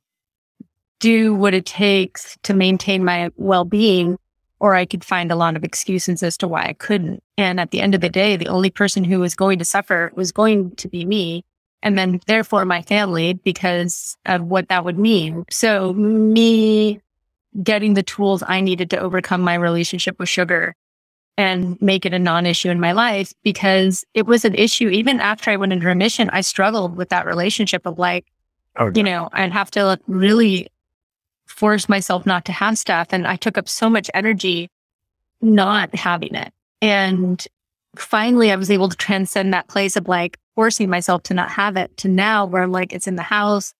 [1.01, 4.17] do what it takes to maintain my well being,
[4.65, 7.23] or I could find a lot of excuses as to why I couldn't.
[7.37, 10.11] And at the end of the day, the only person who was going to suffer
[10.15, 11.45] was going to be me.
[11.83, 15.45] And then therefore my family because of what that would mean.
[15.51, 16.99] So me
[17.63, 20.75] getting the tools I needed to overcome my relationship with sugar
[21.37, 24.89] and make it a non-issue in my life because it was an issue.
[24.89, 28.25] Even after I went into remission, I struggled with that relationship of like,
[28.77, 30.69] Oh, you know, I'd have to really
[31.55, 33.09] force myself not to have stuff.
[33.11, 34.69] And I took up so much energy
[35.41, 36.53] not having it.
[36.83, 37.45] And
[37.97, 41.77] finally, I was able to transcend that place of like forcing myself to not have
[41.77, 43.73] it to now where I'm like, it's in the house.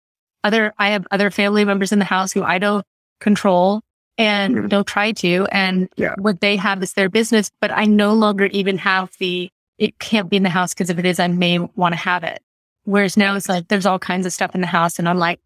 [0.45, 2.85] Other, I have other family members in the house who I don't
[3.21, 3.81] control
[4.19, 4.69] and Mhm.
[4.69, 5.47] don't try to.
[5.51, 6.15] And Yeah.
[6.19, 10.31] what they have is their business, but I no longer even have the, it can't
[10.31, 12.41] be in the house because if it is, I may want to have it.
[12.85, 14.99] Whereas now it's like, there's all kinds of stuff in the house.
[14.99, 15.41] And I'm like,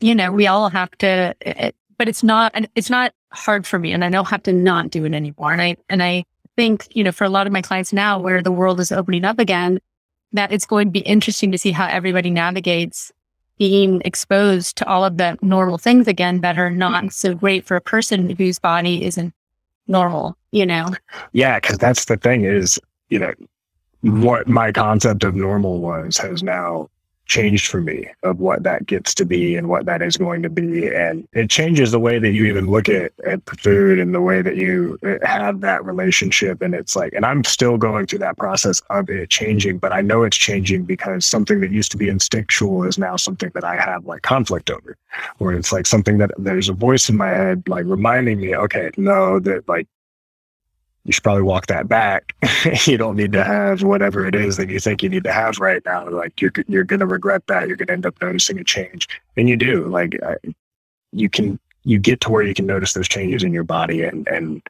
[0.00, 3.92] you know, we all have to, it, but it's not, it's not hard for me.
[3.92, 5.52] And I don't have to not do it anymore.
[5.52, 6.24] And I, and I
[6.56, 9.24] think, you know, for a lot of my clients now where the world is opening
[9.24, 9.80] up again,
[10.32, 13.12] that it's going to be interesting to see how everybody navigates
[13.58, 17.76] being exposed to all of the normal things again that are not so great for
[17.76, 19.32] a person whose body isn't
[19.86, 20.92] normal, you know?
[21.32, 22.80] Yeah, because that's the thing is,
[23.10, 23.32] you know,
[24.00, 26.88] what my concept of normal was has now
[27.26, 30.50] changed for me of what that gets to be and what that is going to
[30.50, 30.92] be.
[30.94, 34.42] And it changes the way that you even look at, at food and the way
[34.42, 36.60] that you uh, have that relationship.
[36.62, 40.00] And it's like, and I'm still going through that process of it changing, but I
[40.00, 43.76] know it's changing because something that used to be instinctual is now something that I
[43.76, 44.96] have like conflict over,
[45.38, 48.90] where it's like something that there's a voice in my head, like reminding me, okay,
[48.96, 49.88] no, that like,
[51.04, 52.34] you should probably walk that back.
[52.86, 55.58] you don't need to have whatever it is that you think you need to have
[55.58, 56.08] right now.
[56.08, 57.68] Like you're you're gonna regret that.
[57.68, 59.86] You're gonna end up noticing a change, and you do.
[59.88, 60.36] Like I,
[61.12, 64.26] you can you get to where you can notice those changes in your body and
[64.28, 64.62] and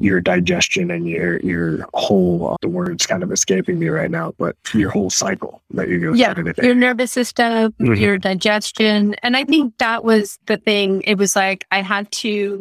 [0.00, 4.56] your digestion and your your whole the words kind of escaping me right now, but
[4.72, 6.34] your whole cycle that you go Yeah.
[6.62, 8.00] Your nervous system, Mhm.
[8.00, 9.14] your digestion.
[9.22, 11.02] And I think that was the thing.
[11.02, 12.60] It was like I had to,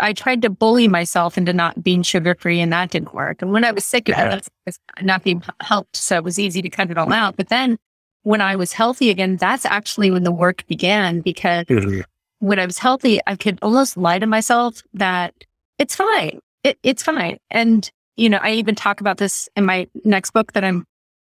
[0.00, 3.42] I tried to bully myself into not being sugar free and that didn't work.
[3.42, 4.28] And when I was sick, Yeah.
[4.28, 5.96] that's that's not being helped.
[5.96, 7.36] So it was easy to cut it all out.
[7.36, 7.78] But then
[8.22, 12.04] when I was healthy again, that's actually when the work began because Mhm.
[12.38, 15.34] when I was healthy, I could almost lie to myself that
[15.78, 16.38] it's fine.
[16.62, 17.38] It, it's fine.
[17.50, 20.84] And, you know, I even talk about this in my next book that I'm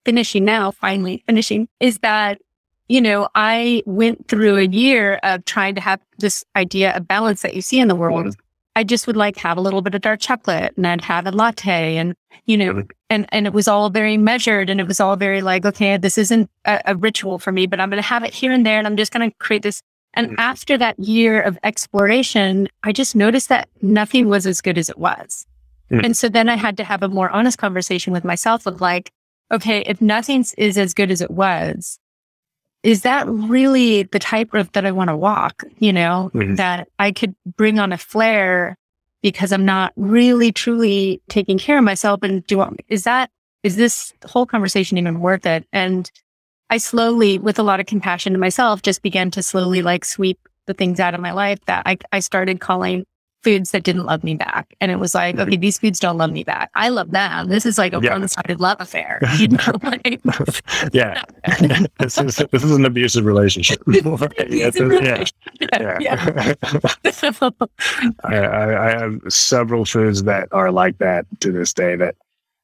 [0.05, 2.39] finishing now, finally finishing, is that,
[2.87, 7.41] you know, I went through a year of trying to have this idea of balance
[7.41, 8.35] that you see in the world.
[8.75, 11.31] I just would like have a little bit of dark chocolate and I'd have a
[11.31, 12.89] latte and, you know, Mhm.
[13.09, 16.17] and, and it was all very measured and it was all very like, okay, this
[16.17, 18.79] isn't a, a ritual for me, but I'm going to have it here and there
[18.79, 19.81] and I'm just going to create this
[20.15, 20.35] and Mhm.
[20.37, 24.97] after that year of exploration, I just noticed that nothing was as good as it
[24.97, 25.45] was.
[25.91, 26.05] Mhm.
[26.05, 29.11] And so then I had to have a more honest conversation with myself of like,
[29.51, 31.99] okay, if nothing is as good as it was,
[32.83, 35.63] is that really the type of that I want to walk?
[35.79, 36.57] You know, Mhm.
[36.57, 38.75] that I could bring on a flare
[39.21, 42.21] because I'm not really truly taking care of myself.
[42.23, 43.29] And do I, is that,
[43.63, 45.65] is this whole conversation even worth it?
[45.71, 46.11] And
[46.69, 50.39] I slowly, with a lot of compassion to myself, just began to slowly like sweep
[50.67, 53.05] the things out of my life that I, I started calling
[53.43, 54.73] foods that didn't love me back.
[54.81, 56.69] And it was like, okay, these foods don't love me back.
[56.75, 57.49] I love them.
[57.49, 58.11] This is like a Yeah.
[58.13, 59.19] one-sided love affair.
[59.37, 60.21] You know, like,
[60.93, 61.23] yeah,
[61.99, 63.81] this is this is an abusive relationship.
[63.87, 64.19] Yeah.
[64.49, 65.95] yeah.
[65.99, 66.53] yeah.
[68.23, 71.95] I, I, I have several foods that are like that to this day.
[71.95, 72.15] That,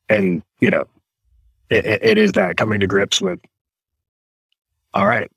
[0.09, 0.85] and you know,
[1.69, 3.39] it- it is that coming to grips with.
[4.93, 5.29] All right,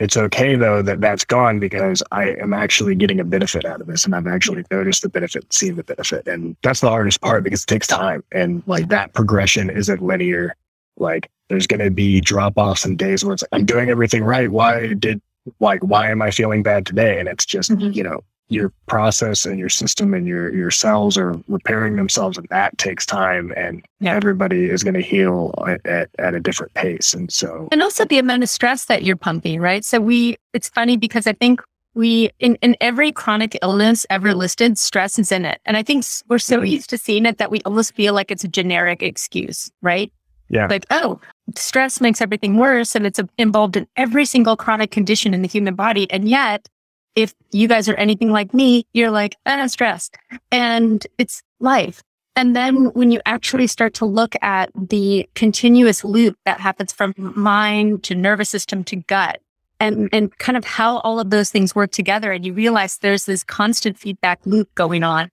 [0.00, 3.86] it's okay though that that's gone because I am actually getting a benefit out of
[3.86, 7.44] this, and I've actually noticed the benefit, seen the benefit, and that's the hardest part
[7.44, 10.54] because it takes time, and like that progression isn't linear.
[10.96, 14.22] Like there's going to be drop offs and days where it's like I'm doing everything
[14.24, 14.50] right.
[14.50, 15.20] Why did
[15.60, 17.18] like why am I feeling bad today?
[17.18, 17.94] And it's just Mhm.
[17.94, 22.46] you know your process and your system and your your cells are repairing themselves and
[22.48, 24.14] that takes time and Yeah.
[24.14, 28.04] everybody is going to heal at, at, at a different pace and so and also
[28.04, 29.84] the amount of stress that you're pumping, right?
[29.84, 31.60] So we, it's funny because I think
[31.94, 35.60] we, in, in every chronic illness ever listed, stress is in it.
[35.64, 36.66] And I think we're so mm-hmm.
[36.66, 40.12] used to seeing it that we almost feel like it's a generic excuse, right?
[40.48, 40.66] Yeah.
[40.68, 41.20] Like, oh,
[41.56, 45.74] stress makes everything worse and it's involved in every single chronic condition in the human
[45.74, 46.10] body.
[46.10, 46.68] And yet,
[47.18, 50.08] if you guys are anything like me, you're like, ah, stress.
[50.52, 52.00] And it's life.
[52.36, 57.12] And then when you actually start to look at the continuous loop that happens from
[57.16, 59.40] mind to nervous system to gut
[59.80, 63.24] and, and kind of how all of those things work together, and you realize there's
[63.24, 65.28] this constant feedback loop going on.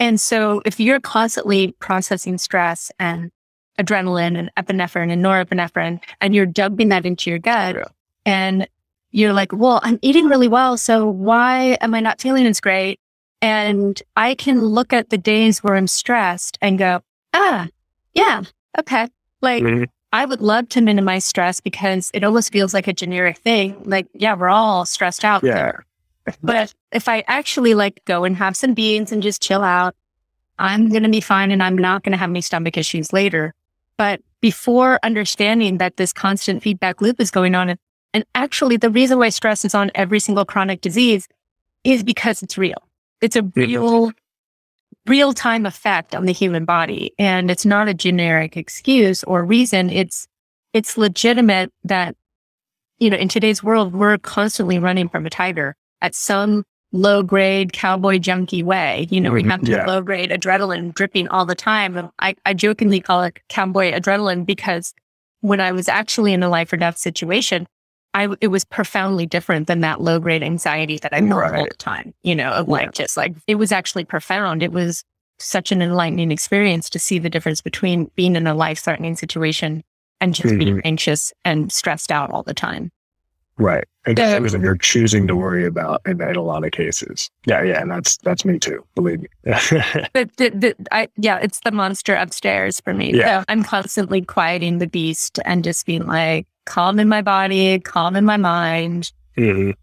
[0.00, 3.30] And so if you're constantly processing stress and
[3.78, 7.76] adrenaline and epinephrine and norepinephrine, and you're dumping that into your gut,
[8.26, 8.66] and
[9.10, 10.76] you're like, well, I'm eating really well.
[10.76, 13.00] So why am I not feeling as great?
[13.42, 17.00] And I can look at the days where I'm stressed and go,
[17.32, 17.68] Ah,
[18.14, 18.42] yeah.
[18.78, 19.08] Okay.
[19.40, 19.86] Like, Mhm.
[20.12, 23.80] I would love to minimize stress because it almost feels like a generic thing.
[23.84, 25.44] Like, yeah, we're all stressed out.
[25.44, 25.72] Yeah.
[26.42, 29.94] But if I actually like go and have some beans and just chill out,
[30.58, 33.54] I'm going to be fine and I'm not going to have any stomach issues later.
[33.96, 37.76] But before understanding that this constant feedback loop is going on,
[38.14, 41.28] and, actually the reason why stress is on every single chronic disease
[41.84, 42.82] is because it's real.
[43.20, 44.12] It's a real,
[45.06, 47.12] real time effect on the human body.
[47.18, 49.90] And it's not a generic excuse or reason.
[49.90, 50.26] It's,
[50.72, 52.16] it's legitimate that,
[52.98, 57.72] you know, in today's world, we're constantly running from a tiger at some low grade
[57.72, 59.06] cowboy junkie way.
[59.10, 59.86] You know, we Mhm, have yeah.
[59.86, 62.10] low grade adrenaline dripping all the time.
[62.18, 64.92] I, I jokingly call it cowboy adrenaline because
[65.40, 67.66] when I was actually in a life or death situation,
[68.14, 71.74] I, it was profoundly different than that low grade anxiety that I felt all the
[71.76, 72.72] time, you know, of Yeah.
[72.72, 74.62] like just like it was actually profound.
[74.62, 75.04] It was
[75.38, 79.82] such an enlightening experience to see the difference between being in a life threatening situation
[80.20, 80.86] and just being mm-hmm.
[80.86, 82.90] anxious and stressed out all the time.
[83.56, 83.84] Right.
[84.06, 84.34] And Yeah.
[84.34, 87.30] things that you're choosing to worry about in, in a lot of cases.
[87.46, 87.80] Yeah, yeah.
[87.80, 89.28] And that's that's me too, believe me.
[90.12, 93.14] But the, the, I, yeah, it's the monster upstairs for me.
[93.14, 93.40] Yeah.
[93.40, 98.16] So I'm constantly quieting the beast and just being like calm in my body, calm
[98.16, 99.74] in my mind, Mhm.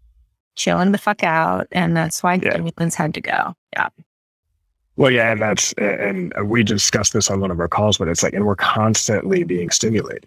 [0.56, 1.66] chilling the fuck out.
[1.72, 2.50] And that's why Yeah.
[2.50, 3.54] stimulants had to go.
[3.72, 3.88] Yeah.
[4.96, 8.22] Well, yeah, and that's and we discussed this on one of our calls, but it's
[8.22, 10.26] like, and we're constantly being stimulated.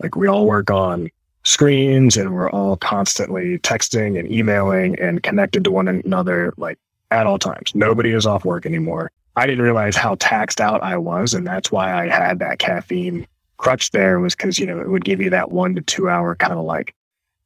[0.00, 1.08] Like we all work on
[1.44, 6.78] screens, and we're all constantly texting and emailing and connected to one another, like
[7.10, 7.74] at all times.
[7.74, 9.10] Nobody is off work anymore.
[9.34, 13.26] I didn't realize how taxed out I was, and that's why I had that caffeine
[13.62, 14.20] crutch there.
[14.20, 16.64] Was because you know it would give you that one to two hour kind of
[16.64, 16.94] like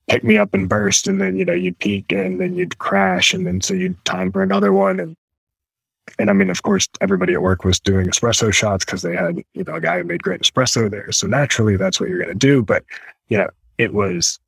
[0.09, 3.33] pick me up and burst, and then you know you'd peak, and then you'd crash,
[3.35, 5.17] and then so you'd time for another one, and
[6.19, 9.37] and I mean, of course, everybody at work was doing espresso shots because they had,
[9.55, 11.11] you know, a guy who made great espresso there.
[11.13, 12.63] So naturally, that's what you're going to do.
[12.63, 12.85] But,
[13.29, 14.39] you know, it was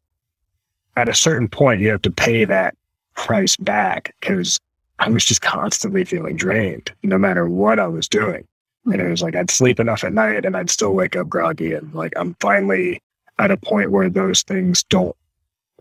[0.97, 2.75] at a certain point, you have to pay that
[3.14, 4.59] price back because
[4.99, 8.47] I was just constantly feeling drained no matter what I was doing.
[8.93, 11.72] And it was like I'd sleep enough at night and I'd still wake up groggy.
[11.74, 13.01] And like I'm finally
[13.39, 15.14] at a point where those things don't,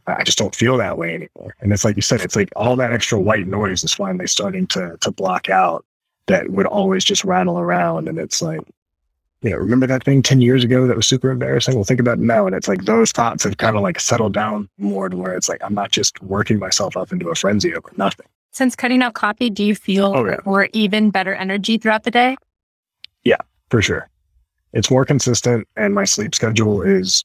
[0.06, 1.56] I just don't feel that way anymore.
[1.60, 4.68] And it's like you said, it's like all that extra white noise is finally starting
[4.68, 5.84] to to block out
[6.28, 8.08] that would always just rattle around.
[8.08, 8.62] And it's like,
[9.42, 11.76] you know, remember that thing 10 years ago that was super embarrassing?
[11.76, 12.48] Well, think about it now.
[12.48, 15.48] And it's like those thoughts have kind of like settled down more to where it's
[15.50, 18.26] like I'm not just working myself up into a frenzy over nothing.
[18.52, 20.38] Since cutting out coffee, do you feel Oh, yeah.
[20.46, 22.36] more even better energy throughout the day?
[23.70, 24.10] For sure.
[24.74, 27.24] It's more consistent, and my sleep schedule is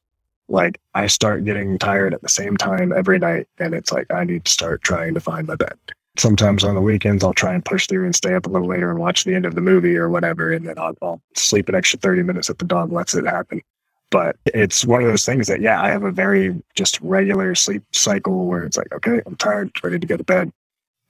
[0.49, 4.25] like I start getting tired at the same time every night, and it's like I
[4.25, 5.79] need to start trying to find my bed.
[6.17, 8.91] Sometimes on the weekends, I'll try and push through and stay up a little later
[8.91, 11.75] and watch the end of the movie or whatever, and then I'll, I'll sleep an
[11.75, 13.63] extra 30 minutes if the dog lets it happen.
[14.11, 17.83] But it's one of those things that, yeah, I have a very just regular sleep
[17.93, 20.53] cycle where it's like, okay, I'm tired, ready to go to bed.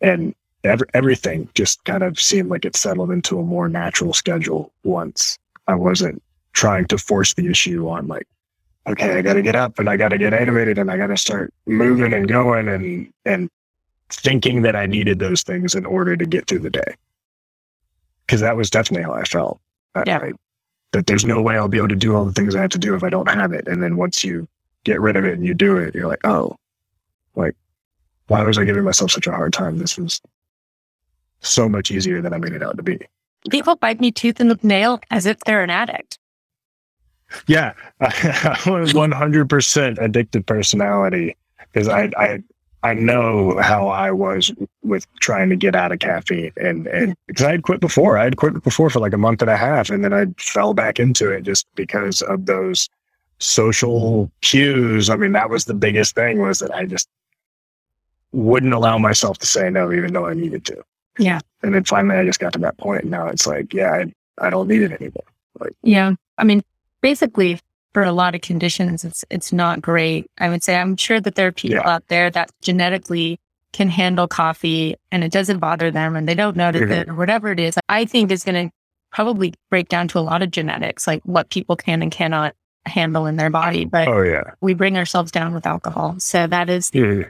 [0.01, 4.72] And every, everything just kind of seemed like it settled into a more natural schedule
[4.84, 8.26] once I wasn't trying to force the issue on like,
[8.86, 11.08] okay, I got to get up and I got to get animated and I got
[11.08, 13.48] to start moving and going and, and
[14.10, 16.94] thinking that I needed those things in order to get through the day.
[18.28, 19.60] Cause that was definitely how I felt.
[20.06, 20.18] Yeah.
[20.18, 20.32] I-
[20.92, 22.78] that there's no way I'll be able to do all the things I have to
[22.78, 23.66] do if I don't have it.
[23.66, 24.46] And then once you
[24.84, 26.54] get rid of it and you do it, you're like, oh,
[27.34, 27.56] like,
[28.28, 29.78] why was I giving myself such a hard time?
[29.78, 30.20] This was
[31.43, 32.99] so much easier than I made it out to be.
[33.51, 36.18] People bite me tooth and nail as if they're an addict.
[37.47, 41.36] Yeah, I was 100% addicted personality
[41.72, 42.43] because I, I,
[42.82, 47.45] I know how I was with trying to get out of caffeine and, and because
[47.45, 49.88] I had quit before, I had quit before for like a month and a half
[49.88, 52.88] and then I fell back into it just because of those
[53.38, 55.11] social cues.
[55.11, 57.09] I mean, that was the biggest thing was that I just
[58.32, 60.84] wouldn't allow myself to say no, even though I needed to.
[61.18, 61.40] Yeah.
[61.62, 64.12] And then finally I just got to that point now it's like, yeah, I,
[64.46, 65.24] I don't need it anymore.
[65.82, 66.12] Yeah.
[66.38, 66.62] I mean,
[67.02, 67.60] basically
[67.92, 70.26] for a lot of conditions, it's it's not great.
[70.38, 71.88] I would say I'm sure that there are people Yeah.
[71.88, 73.38] out there that genetically
[73.72, 76.90] can handle coffee and it doesn't bother them and they don't notice Mhm.
[77.02, 77.78] it or whatever it is.
[77.88, 78.74] I think is going to
[79.12, 82.54] probably break down to a lot of genetics, like what people can and cannot
[82.86, 83.84] handle in their body.
[83.84, 84.42] But Oh yeah.
[84.60, 86.16] we bring ourselves down with alcohol.
[86.18, 87.24] So that is Yeah.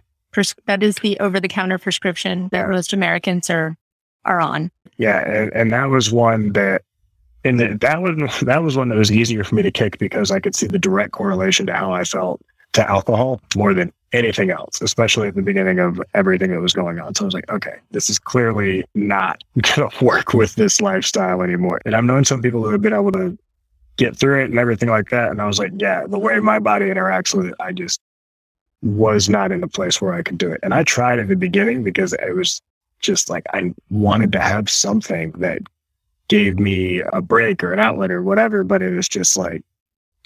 [0.67, 3.77] That is the over the counter prescription that most Americans are
[4.25, 4.71] are on.
[4.99, 6.83] Yeah, and, and that was one that,
[7.45, 10.31] and that that was that was one that was easier for me to kick because
[10.31, 12.41] I could see the direct correlation to how I felt
[12.73, 16.99] to alcohol more than anything else, especially at the beginning of everything that was going
[17.01, 17.15] on.
[17.15, 19.43] So I was like, okay, this is clearly not
[19.77, 21.81] going to work with this lifestyle anymore.
[21.85, 23.39] And I've known some people who have been able to
[23.97, 25.31] get through it and everything like that.
[25.31, 28.01] And I was like, yeah, the way my body interacts with it, I just
[28.83, 30.61] was not in a place where I could do it.
[30.63, 32.61] And I tried at the beginning because it was
[33.01, 35.63] just like I wanted to have something that
[36.29, 39.63] gave me a break or an outlet or whatever, but it was just like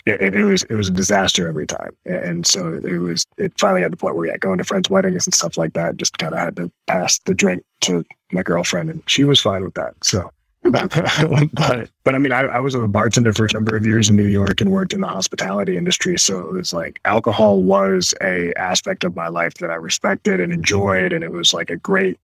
[0.06, 1.90] it, it, was it was a disaster every time.
[2.04, 5.26] And so it was it finally had the point where yeah, going to friends' weddings
[5.26, 8.88] and stuff like that, just kind of had to pass the drink to my girlfriend,
[8.88, 9.94] and she was fine with that.
[10.02, 10.30] So.
[10.70, 14.16] But, but I mean, I, I was a bartender for a number of years in
[14.16, 16.18] New York and worked in the hospitality industry.
[16.18, 20.52] So it was like alcohol was a aspect of my life that I respected and
[20.52, 22.18] enjoyed, and it was like a great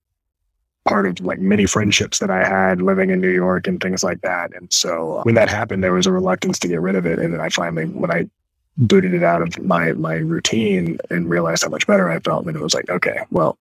[0.85, 4.21] part of like many friendships that I had living in New York and things like
[4.23, 4.55] that.
[4.55, 7.19] And so uh, when that happened, there was a reluctance to get rid of it.
[7.19, 8.29] And then I finally, when I
[8.77, 12.57] booted it out of my my routine and realized how much better I felt, then
[12.57, 13.59] it was like, okay, well.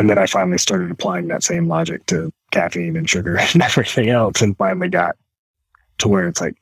[0.00, 4.08] And then I finally started applying that same logic to caffeine and sugar and everything
[4.08, 5.14] else, and finally got
[5.98, 6.56] to where it's like,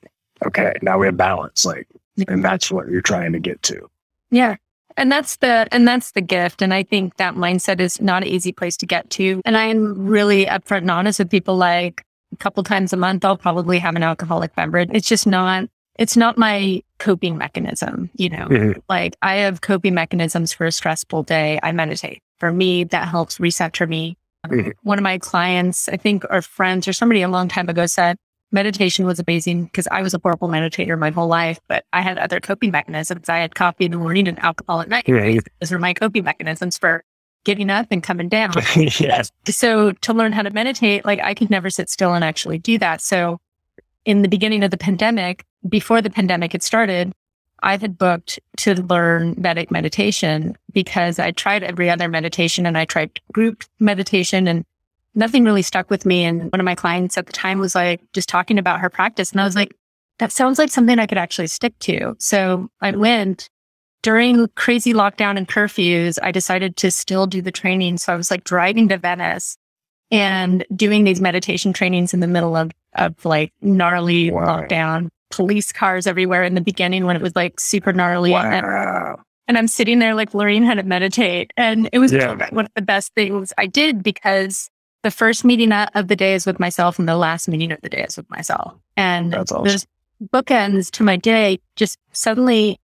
[0.45, 1.87] okay, now we have balance, like,
[2.27, 3.89] and that's what you're trying to get to.
[4.33, 4.57] Yeah,
[4.97, 6.63] and that's the and that's the gift.
[6.63, 9.41] And I think that mindset is not an easy place to get to.
[9.45, 13.25] And I am really upfront and honest with people like a couple times a month
[13.25, 14.91] I'll probably have an alcoholic beverage.
[14.93, 18.49] It's just not it's not my coping mechanism, you know.
[18.49, 18.81] Mm-hmm.
[18.89, 21.61] Like I have coping mechanisms for a stressful day.
[21.63, 22.21] I meditate.
[22.41, 24.17] For me, that helps reset for me.
[24.47, 24.71] Mm-hmm.
[24.83, 28.17] One of my clients, I think, or friends or somebody a long time ago said,
[28.53, 32.19] meditation was amazing because I was a horrible meditator my whole life, but I had
[32.19, 33.29] other coping mechanisms.
[33.29, 35.09] I had coffee in the morning and alcohol at night.
[35.09, 35.41] Right.
[35.61, 37.05] Those are my coping mechanisms for
[37.45, 38.53] getting up and coming down.
[38.77, 39.31] yes.
[39.47, 42.79] So to learn how to meditate, like I could never sit still and actually do
[42.79, 43.01] that.
[43.01, 43.39] So
[44.05, 47.13] in the beginning of the pandemic, before the pandemic had started,
[47.63, 52.85] I had booked to learn Vedic meditation because I tried every other meditation and I
[52.85, 54.65] tried group meditation and
[55.15, 56.25] nothing really stuck with me.
[56.25, 59.33] And one of my clients at the time was like just talking about her practice.
[59.33, 59.75] And I was like,
[60.19, 62.17] that sounds like something I could actually stick to.
[62.19, 63.49] So I went
[64.03, 66.19] during crazy lockdown and curfews.
[66.23, 67.99] I decided to still do the training.
[67.99, 69.57] So I was like driving to Venice
[70.11, 74.63] and doing these meditation trainings in the middle of, of like gnarly wow.
[74.63, 78.31] lockdown, police cars everywhere in the beginning when it was like super gnarly.
[78.31, 78.51] Wow.
[78.51, 81.53] And, and I'm sitting there like learning how to meditate.
[81.57, 82.35] And it was yeah.
[82.51, 84.71] one of the best things I did because
[85.03, 87.89] the first meeting of the day is with myself and the last meeting of the
[87.89, 88.75] day is with myself.
[88.97, 89.65] And That's awesome.
[89.65, 89.87] there's
[90.33, 91.61] bookends to my day.
[91.77, 92.81] Just suddenly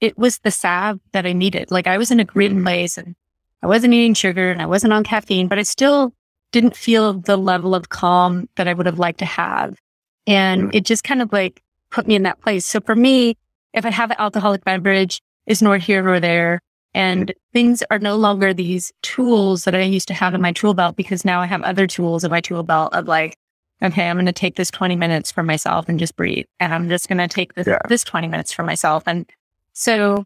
[0.00, 1.70] it was the salve that I needed.
[1.70, 2.64] Like I was in a great mm-hmm.
[2.64, 3.14] place and
[3.62, 6.12] I wasn't eating sugar and I wasn't on caffeine, but I still
[6.50, 9.78] didn't feel the level of calm that I would have liked to have.
[10.26, 10.74] And mm.
[10.74, 11.62] it just kind of like
[11.92, 12.66] put me in that place.
[12.66, 13.36] So for me,
[13.72, 16.60] if I have an alcoholic beverage, it's nor here nor there.
[16.94, 20.74] And things are no longer these tools that I used to have in my tool
[20.74, 23.36] belt because now I have other tools in my tool belt of like,
[23.82, 26.44] okay, I'm going to take this 20 minutes for myself and just breathe.
[26.60, 27.78] And I'm just going to take this, yeah.
[27.88, 29.04] this 20 minutes for myself.
[29.06, 29.28] And
[29.72, 30.24] so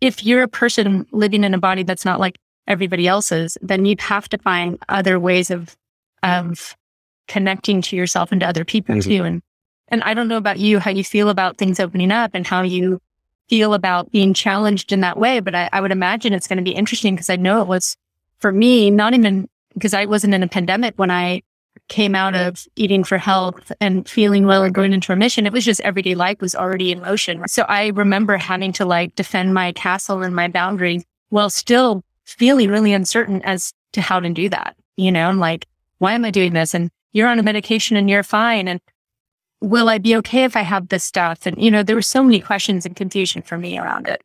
[0.00, 3.96] if you're a person living in a body that's not like everybody else's, then you
[3.98, 5.76] have to find other ways of,
[6.22, 6.76] of
[7.26, 9.10] connecting to yourself and to other people mm-hmm.
[9.10, 9.24] too.
[9.24, 9.42] And,
[9.88, 12.62] and I don't know about you, how you feel about things opening up and how
[12.62, 13.00] you
[13.48, 15.40] feel about being challenged in that way.
[15.40, 17.96] But I, I would imagine it's going to be interesting because I know it was
[18.38, 21.42] for me, not even because I wasn't in a pandemic when I
[21.88, 25.46] came out of eating for health and feeling well and going into remission.
[25.46, 27.46] It was just everyday life was already in motion.
[27.48, 32.68] So I remember having to like defend my castle and my boundaries while still feeling
[32.68, 34.76] really uncertain as to how to do that.
[34.96, 35.66] You know, I'm like,
[35.98, 36.74] why am I doing this?
[36.74, 38.68] And you're on a medication and you're fine.
[38.68, 38.80] And
[39.60, 41.46] will I be okay if I have this stuff?
[41.46, 44.22] And, you know, there were so many questions and confusion for me around it.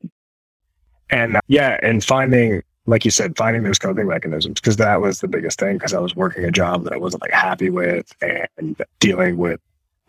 [1.10, 5.20] And uh, yeah, and finding, like you said, finding those coping mechanisms, because that was
[5.20, 5.78] the biggest thing.
[5.78, 9.60] Because I was working a job that I wasn't like happy with and dealing with.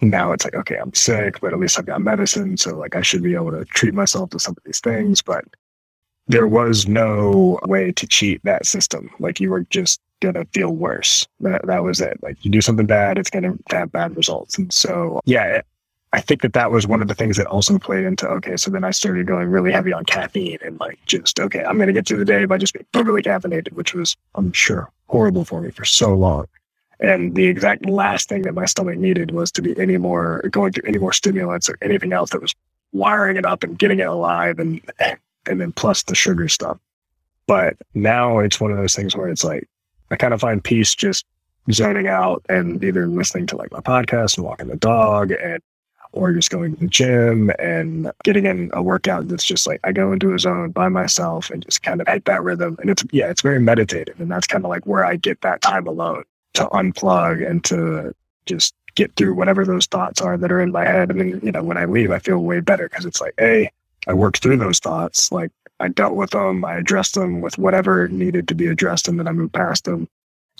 [0.01, 2.57] Now it's like, okay, I'm sick, but at least I've got medicine.
[2.57, 5.23] So like I should be able to treat myself to some of these things.
[5.23, 5.45] But
[6.27, 9.11] there was no way to cheat that system.
[9.19, 11.27] Like you were just gonna feel worse.
[11.41, 12.19] That, that was it.
[12.23, 14.57] Like you do something bad, it's gonna have bad results.
[14.59, 15.61] And so, yeah,
[16.13, 18.57] I think that that was one of the things that also played into okay.
[18.57, 21.93] So then I started going really heavy on caffeine and like just okay, I'm gonna
[21.93, 25.61] get through the day by just being totally caffeinated, which was I'm sure horrible for
[25.61, 26.47] me for so long.
[27.01, 30.73] And the exact last thing that my stomach needed was to be any more going
[30.73, 32.55] through any more stimulants or anything else that was
[32.93, 34.81] wiring it up and getting it alive and
[35.47, 36.79] and then plus the sugar stuff.
[37.47, 39.69] But now it's one of those things where it's like
[40.11, 41.27] I kind of find peace just
[41.73, 45.61] zoning out and either listening to like my podcast and walking the dog and
[46.15, 49.93] or just going to the gym and getting in a workout that's just like I
[49.93, 52.77] go into a zone by myself and just kind of hit that rhythm.
[52.81, 54.21] And it's, yeah, it's very meditative.
[54.21, 56.23] And that's kind of like where I get that time alone
[56.55, 58.15] to unplug and to
[58.47, 61.11] just get through whatever those thoughts are that are in my head.
[61.11, 63.73] And then, you know, when I leave, I feel way better because it's like, hey,
[64.07, 65.33] I worked through those thoughts.
[65.33, 65.51] Like
[65.81, 69.29] I dealt with them, I addressed them with whatever needed to be addressed, and then
[69.29, 70.09] I moved past them.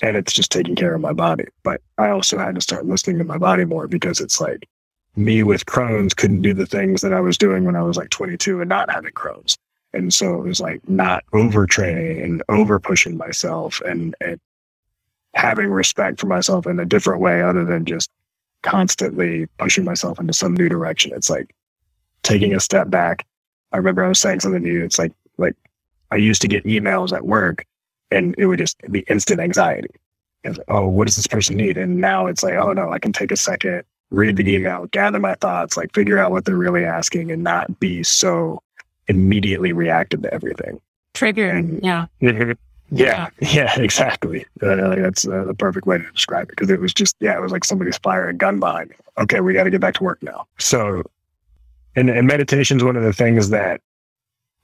[0.01, 1.45] And it's just taking care of my body.
[1.63, 4.67] But I also had to start listening to my body more because it's like
[5.15, 8.09] me with Crohn's couldn't do the things that I was doing when I was like
[8.09, 9.57] 22 and not having Crohn's.
[9.93, 14.39] And so it was like not overtraining and over pushing myself and, and
[15.33, 18.09] having respect for myself in a different way other than just
[18.61, 21.13] constantly pushing myself into some new direction.
[21.15, 21.55] It's like
[22.23, 23.25] taking a step back.
[23.71, 24.83] I remember I was saying something to you.
[24.83, 25.55] It's like like
[26.11, 27.65] I used to get emails at work
[28.11, 29.89] and it would just be instant anxiety.
[30.43, 31.77] Like, oh, what does this person need?
[31.77, 35.19] And now it's like, oh no, I can take a second, read the email, gather
[35.19, 38.61] my thoughts, like figure out what they're really asking and not be so
[39.07, 40.79] immediately reactive to everything.
[41.13, 41.79] Triggered.
[42.21, 42.55] Yeah.
[42.91, 44.45] Yeah, yeah, exactly.
[44.61, 47.41] Uh, that's uh, the perfect way to describe it because it was just, yeah, it
[47.41, 48.95] was like somebody's firing a gun behind me.
[49.17, 50.45] Okay, we got to get back to work now.
[50.59, 51.03] So,
[51.95, 53.81] and, and meditation is one of the things that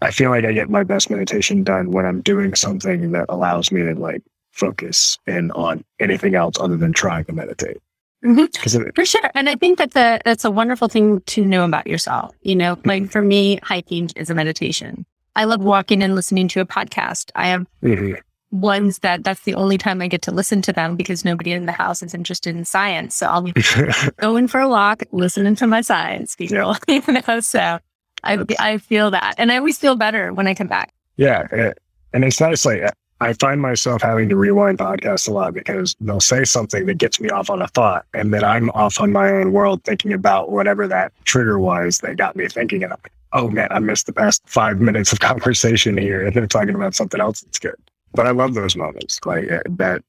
[0.02, 3.72] I feel like I get my best meditation done when I'm doing something that allows
[3.72, 7.78] me to like focus in on anything else other than trying to meditate.
[8.24, 8.92] Mm-hmm.
[8.94, 9.32] For sure.
[9.34, 12.36] And I think that's a, that's a wonderful thing to know about yourself.
[12.42, 15.06] You know, like for me, hiking is a meditation.
[15.36, 17.32] I love walking and listening to a podcast.
[17.36, 18.16] I have mm-hmm.
[18.52, 21.66] Ones that that's the only time I get to listen to them because nobody in
[21.66, 23.16] the house is interested in science.
[23.16, 23.54] So I'll be
[24.18, 26.76] going for a walk, listening to my science people.
[26.88, 27.80] you know, so
[28.24, 30.94] I I feel that, and I always feel better when I come back.
[31.18, 31.74] Yeah,
[32.14, 32.66] and it's nice.
[32.66, 32.84] Like
[33.22, 37.20] I find myself having to rewind podcasts a lot because they'll say something that gets
[37.20, 40.52] me off on a thought, and then I'm off on my own world thinking about
[40.52, 42.84] whatever that trigger was that got me thinking.
[42.84, 46.36] And I'm like, oh man, I missed the past five minutes of conversation here, and
[46.36, 47.76] they're talking about something else that's good.
[48.14, 49.20] But I love those moments.
[49.26, 50.04] Like eh, that.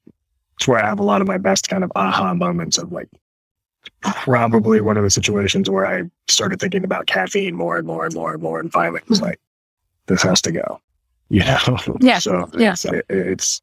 [0.56, 3.08] It's where I have a lot of my best kind of aha moments of like
[4.02, 8.14] probably one of the situations where I started thinking about caffeine more and more and
[8.14, 9.40] more and more, and finally was like,
[10.06, 10.80] this has to go.
[11.32, 11.78] You know?
[12.02, 12.18] Yeah.
[12.18, 12.72] so yeah.
[12.72, 13.62] It's, it's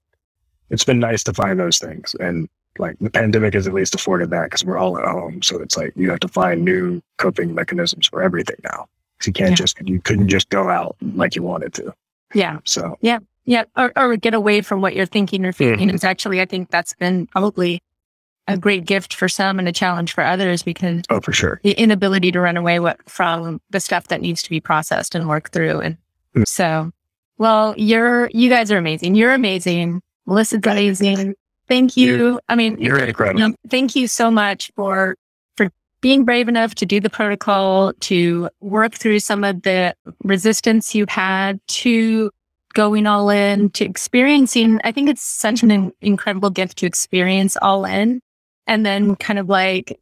[0.72, 4.32] it's been nice to find those things, and like the pandemic has at least afforded
[4.32, 5.44] that because we're all at home.
[5.44, 8.88] So it's like you have to find new coping mechanisms for everything now.
[9.24, 9.56] You can't yeah.
[9.56, 11.94] just you couldn't just go out like you wanted to.
[12.34, 12.58] Yeah.
[12.64, 13.20] So yeah.
[13.50, 15.80] Yeah, or, or get away from what you're thinking or feeling.
[15.80, 15.96] Mm-hmm.
[15.96, 17.82] It's actually, I think that's been probably
[18.48, 21.60] a great gift for some and a challenge for others because oh for sure.
[21.64, 25.28] the inability to run away what, from the stuff that needs to be processed and
[25.28, 25.80] worked through.
[25.80, 25.98] And
[26.36, 26.48] mm.
[26.48, 26.92] so
[27.40, 29.16] well you're you guys are amazing.
[29.16, 30.02] You're amazing.
[30.28, 31.34] Melissa's amazing.
[31.68, 33.40] Thank you you're, i mean you're incredible.
[33.40, 35.16] you know, thank you so much for
[35.56, 35.72] for
[36.02, 41.06] being brave enough to do the protocol to work through some of the resistance you
[41.08, 42.30] had to
[42.80, 47.86] going all in to experiencing i think it's such an incredible gift to experience all
[47.86, 48.22] in
[48.68, 50.00] and then kind of like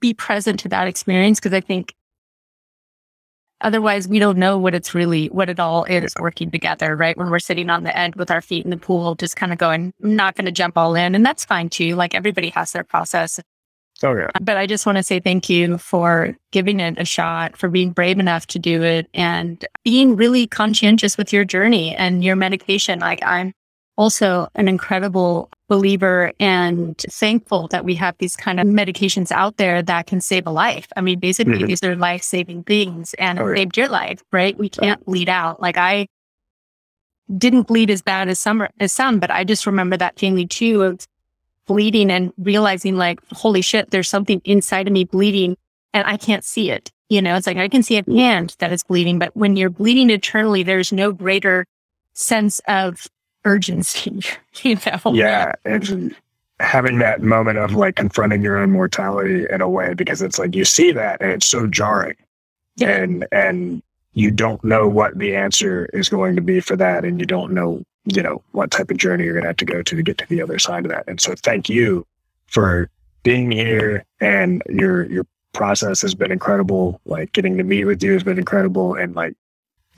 [0.00, 1.94] be present to that experience because I think
[3.60, 7.16] otherwise we don't know what it's really what it all is working together right?
[7.16, 9.58] When we're sitting on the end with our feet in the pool just kind of
[9.58, 12.72] going I'm not going to jump all in and that's fine too like everybody has
[12.72, 13.40] their process
[14.02, 17.56] oh yeah but i just want to say thank you for giving it a shot
[17.56, 22.24] for being brave enough to do it and being really conscientious with your journey and
[22.24, 23.52] your medication like i'm
[23.98, 29.82] also an incredible believer and thankful that we have these kind of medications out there
[29.82, 30.86] that can save a life.
[30.96, 31.66] I mean, basically, mm-hmm.
[31.66, 34.56] these are life saving things and oh, it saved your life, right?
[34.56, 35.60] We can't bleed out.
[35.60, 36.06] Like I
[37.36, 40.82] didn't bleed as bad as some as some, but I just remember that feeling too
[40.82, 41.06] of
[41.68, 45.56] bleeding and realizing like, holy shit, there's something inside of me bleeding
[45.94, 46.90] and I can't see it.
[47.08, 49.70] You know, it's like I can see a hand that is bleeding, but when you're
[49.70, 51.66] bleeding internally, there's no greater
[52.14, 53.06] sense of
[53.44, 54.20] urgency,
[54.62, 55.14] you know?
[55.14, 55.52] Yeah.
[55.64, 56.08] And mm-hmm.
[56.60, 60.54] having that moment of like confronting your own mortality in a way, because it's like
[60.54, 62.16] you see that and it's so jarring.
[62.76, 62.90] Yeah.
[62.90, 67.04] And, and you don't know what the answer is going to be for that.
[67.04, 67.82] And you don't know,
[68.14, 70.18] you know, what type of journey you're going to have to go to to get
[70.18, 71.04] to the other side of that.
[71.06, 72.06] And so thank you
[72.46, 72.90] for
[73.22, 77.00] being here and your, your process has been incredible.
[77.04, 78.94] Like getting to meet with you has been incredible.
[78.94, 79.34] And like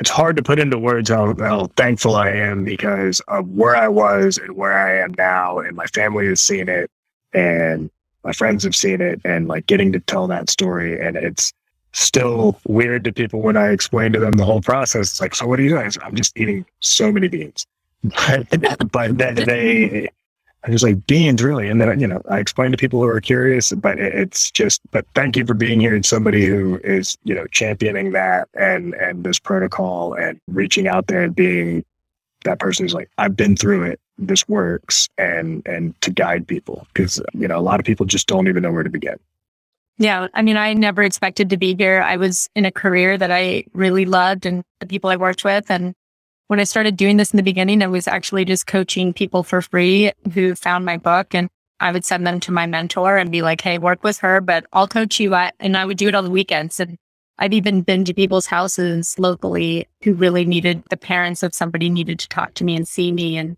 [0.01, 3.87] it's hard to put into words how, how thankful I am because of where I
[3.87, 6.91] was and where I am now, and my family has seen it,
[7.35, 7.91] and
[8.25, 11.53] my friends have seen it, and like getting to tell that story, and it's
[11.93, 15.11] still weird to people when I explain to them the whole process.
[15.11, 15.91] It's like, so what are you doing?
[16.03, 17.67] I'm just eating so many beans,
[18.03, 20.11] but then they
[20.63, 21.69] I was like, beans, really?
[21.69, 25.07] And then, you know, I explained to people who are curious, but it's just, but
[25.15, 29.25] thank you for being here and somebody who is, you know, championing that and, and
[29.25, 31.83] this protocol and reaching out there and being
[32.45, 34.01] that person who's like, I've been through it.
[34.19, 35.09] This works.
[35.17, 38.63] And, and to guide people because, you know, a lot of people just don't even
[38.63, 39.19] know where to begin.
[39.97, 40.29] Yeah.
[40.35, 42.03] I mean, I never expected to be here.
[42.03, 45.71] I was in a career that I really loved and the people I worked with
[45.71, 45.95] and
[46.51, 49.63] when I started doing this in the beginning, I was actually just coaching people for
[49.63, 51.49] free who found my book and
[51.79, 54.67] I would send them to my mentor and be like, Hey, work with her, but
[54.73, 55.33] I'll coach you.
[55.33, 56.81] At, and I would do it on the weekends.
[56.81, 56.99] And
[57.39, 62.19] I've even been to people's houses locally who really needed the parents of somebody needed
[62.19, 63.57] to talk to me and see me and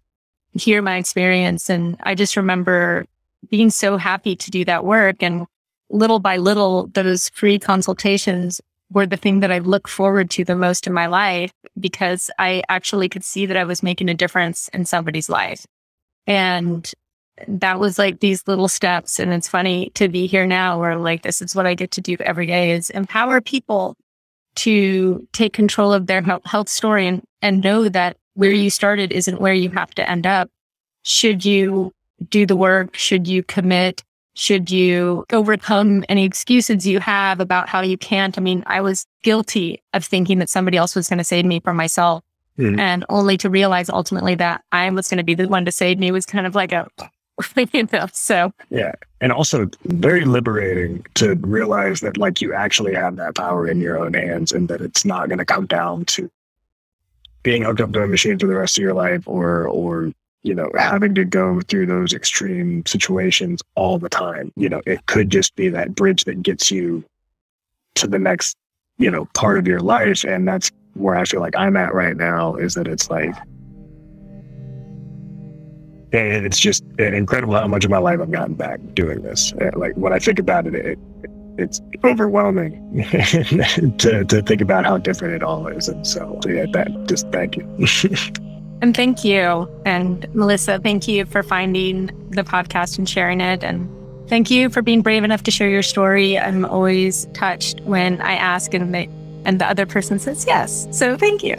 [0.52, 1.70] hear my experience.
[1.70, 3.06] And I just remember
[3.48, 5.22] being so happy to do that work.
[5.22, 5.46] And
[5.88, 8.60] little by little, those free consultations
[8.92, 12.62] were the thing that I look forward to the most in my life because I
[12.68, 15.64] actually could see that I was making a difference in somebody's life.
[16.26, 16.90] And
[17.48, 19.18] that was like these little steps.
[19.18, 22.00] And it's funny to be here now where like this is what I get to
[22.00, 23.96] do every day is empower people
[24.54, 29.40] to take control of their health story and, and know that where you started isn't
[29.40, 30.50] where you have to end up.
[31.02, 31.92] Should you
[32.28, 32.94] do the work?
[32.96, 34.02] Should you commit?
[34.34, 38.38] Should you overcome any excuses you have about how you can't?
[38.38, 41.60] I mean, I was guilty of thinking that somebody else was going to save me
[41.60, 42.22] from myself.
[42.58, 42.78] Mm-hmm.
[42.78, 45.98] And only to realize ultimately that I was going to be the one to save
[45.98, 46.86] me was kind of like a,
[47.72, 48.52] you know, so.
[48.70, 48.92] Yeah.
[49.20, 53.98] And also very liberating to realize that like you actually have that power in your
[53.98, 56.30] own hands and that it's not going to come down to
[57.42, 60.12] being hooked up to a machine for the rest of your life or, or
[60.42, 64.52] you know, having to go through those extreme situations all the time.
[64.56, 67.04] You know, it could just be that bridge that gets you
[67.96, 68.56] to the next,
[68.98, 70.24] you know, part of your life.
[70.24, 73.34] And that's where I feel like I'm at right now is that it's like,
[76.14, 79.54] and it's just incredible how much of my life I've gotten back doing this.
[79.74, 80.98] Like when I think about it, it
[81.58, 83.04] it's overwhelming
[83.98, 85.88] to, to think about how different it all is.
[85.88, 87.86] And so, so yeah, that just thank you.
[88.82, 89.70] And thank you.
[89.86, 93.62] And Melissa, thank you for finding the podcast and sharing it.
[93.62, 93.88] And
[94.28, 96.36] thank you for being brave enough to share your story.
[96.36, 99.08] I'm always touched when I ask and they,
[99.44, 100.88] and the other person says yes.
[100.90, 101.56] So thank you.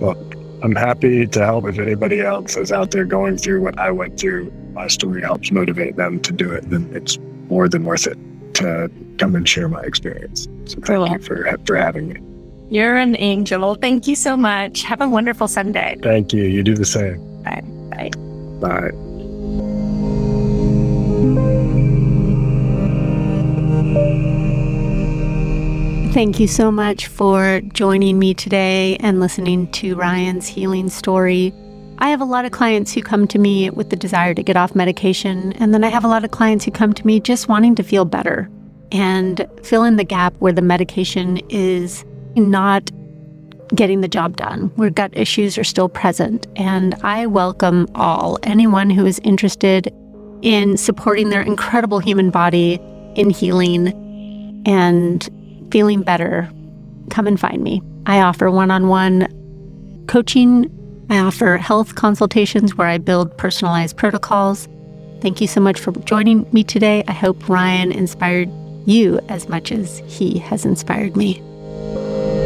[0.00, 0.22] Well,
[0.62, 4.20] I'm happy to help if anybody else is out there going through what I went
[4.20, 4.52] through.
[4.74, 6.68] My story helps motivate them to do it.
[6.68, 8.18] Then it's more than worth it
[8.54, 10.46] to come and share my experience.
[10.66, 11.08] So thank cool.
[11.08, 12.29] you for, for having me.
[12.70, 13.74] You're an angel.
[13.74, 14.84] Thank you so much.
[14.84, 15.96] Have a wonderful Sunday.
[16.02, 16.44] Thank you.
[16.44, 17.16] You do the same.
[17.42, 17.62] Bye.
[17.90, 18.10] Bye.
[18.60, 18.90] Bye.
[26.12, 31.52] Thank you so much for joining me today and listening to Ryan's healing story.
[31.98, 34.56] I have a lot of clients who come to me with the desire to get
[34.56, 37.48] off medication, and then I have a lot of clients who come to me just
[37.48, 38.48] wanting to feel better
[38.92, 42.04] and fill in the gap where the medication is
[42.36, 42.90] not
[43.74, 46.46] getting the job done, where gut issues are still present.
[46.56, 49.94] And I welcome all, anyone who is interested
[50.42, 52.80] in supporting their incredible human body
[53.14, 53.88] in healing
[54.66, 55.28] and
[55.70, 56.50] feeling better,
[57.10, 57.82] come and find me.
[58.06, 59.28] I offer one on one
[60.08, 60.70] coaching.
[61.10, 64.68] I offer health consultations where I build personalized protocols.
[65.20, 67.04] Thank you so much for joining me today.
[67.06, 68.50] I hope Ryan inspired
[68.86, 71.42] you as much as he has inspired me.
[71.80, 72.39] Bye.